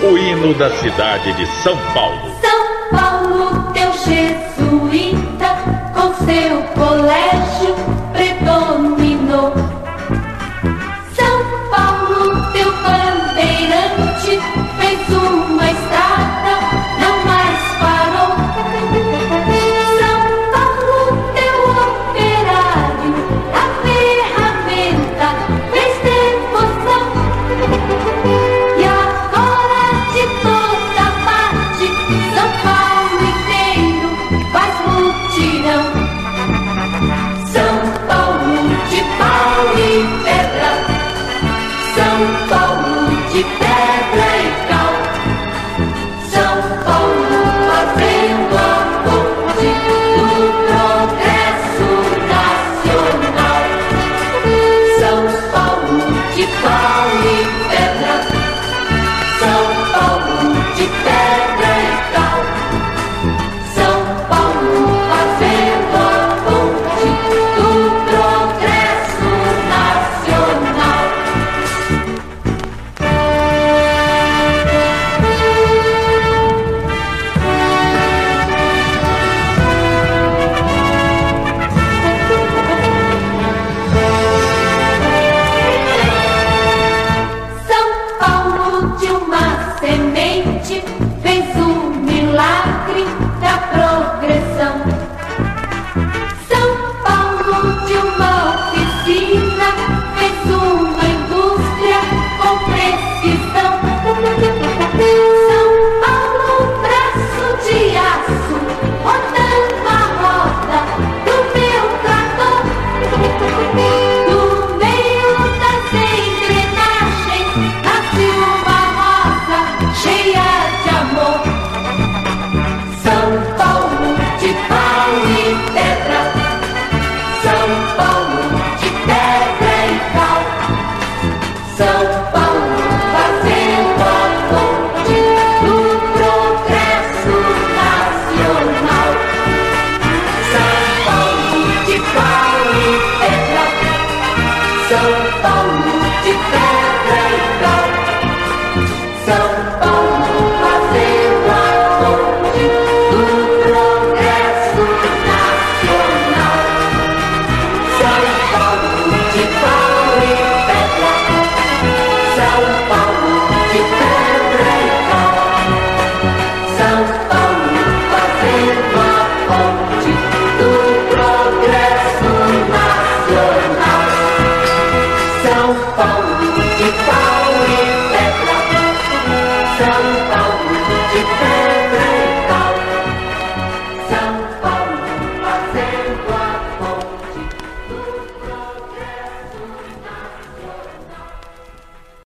o 0.08 0.16
hino 0.16 0.54
da 0.54 0.70
cidade 0.70 1.32
de 1.32 1.44
São 1.64 1.76
Paulo. 1.92 2.20
São 2.40 2.96
Paulo, 2.96 3.72
teu 3.72 3.92
jesuíta, 3.94 5.56
com 5.92 6.14
seu 6.24 6.62
colégio 6.80 7.87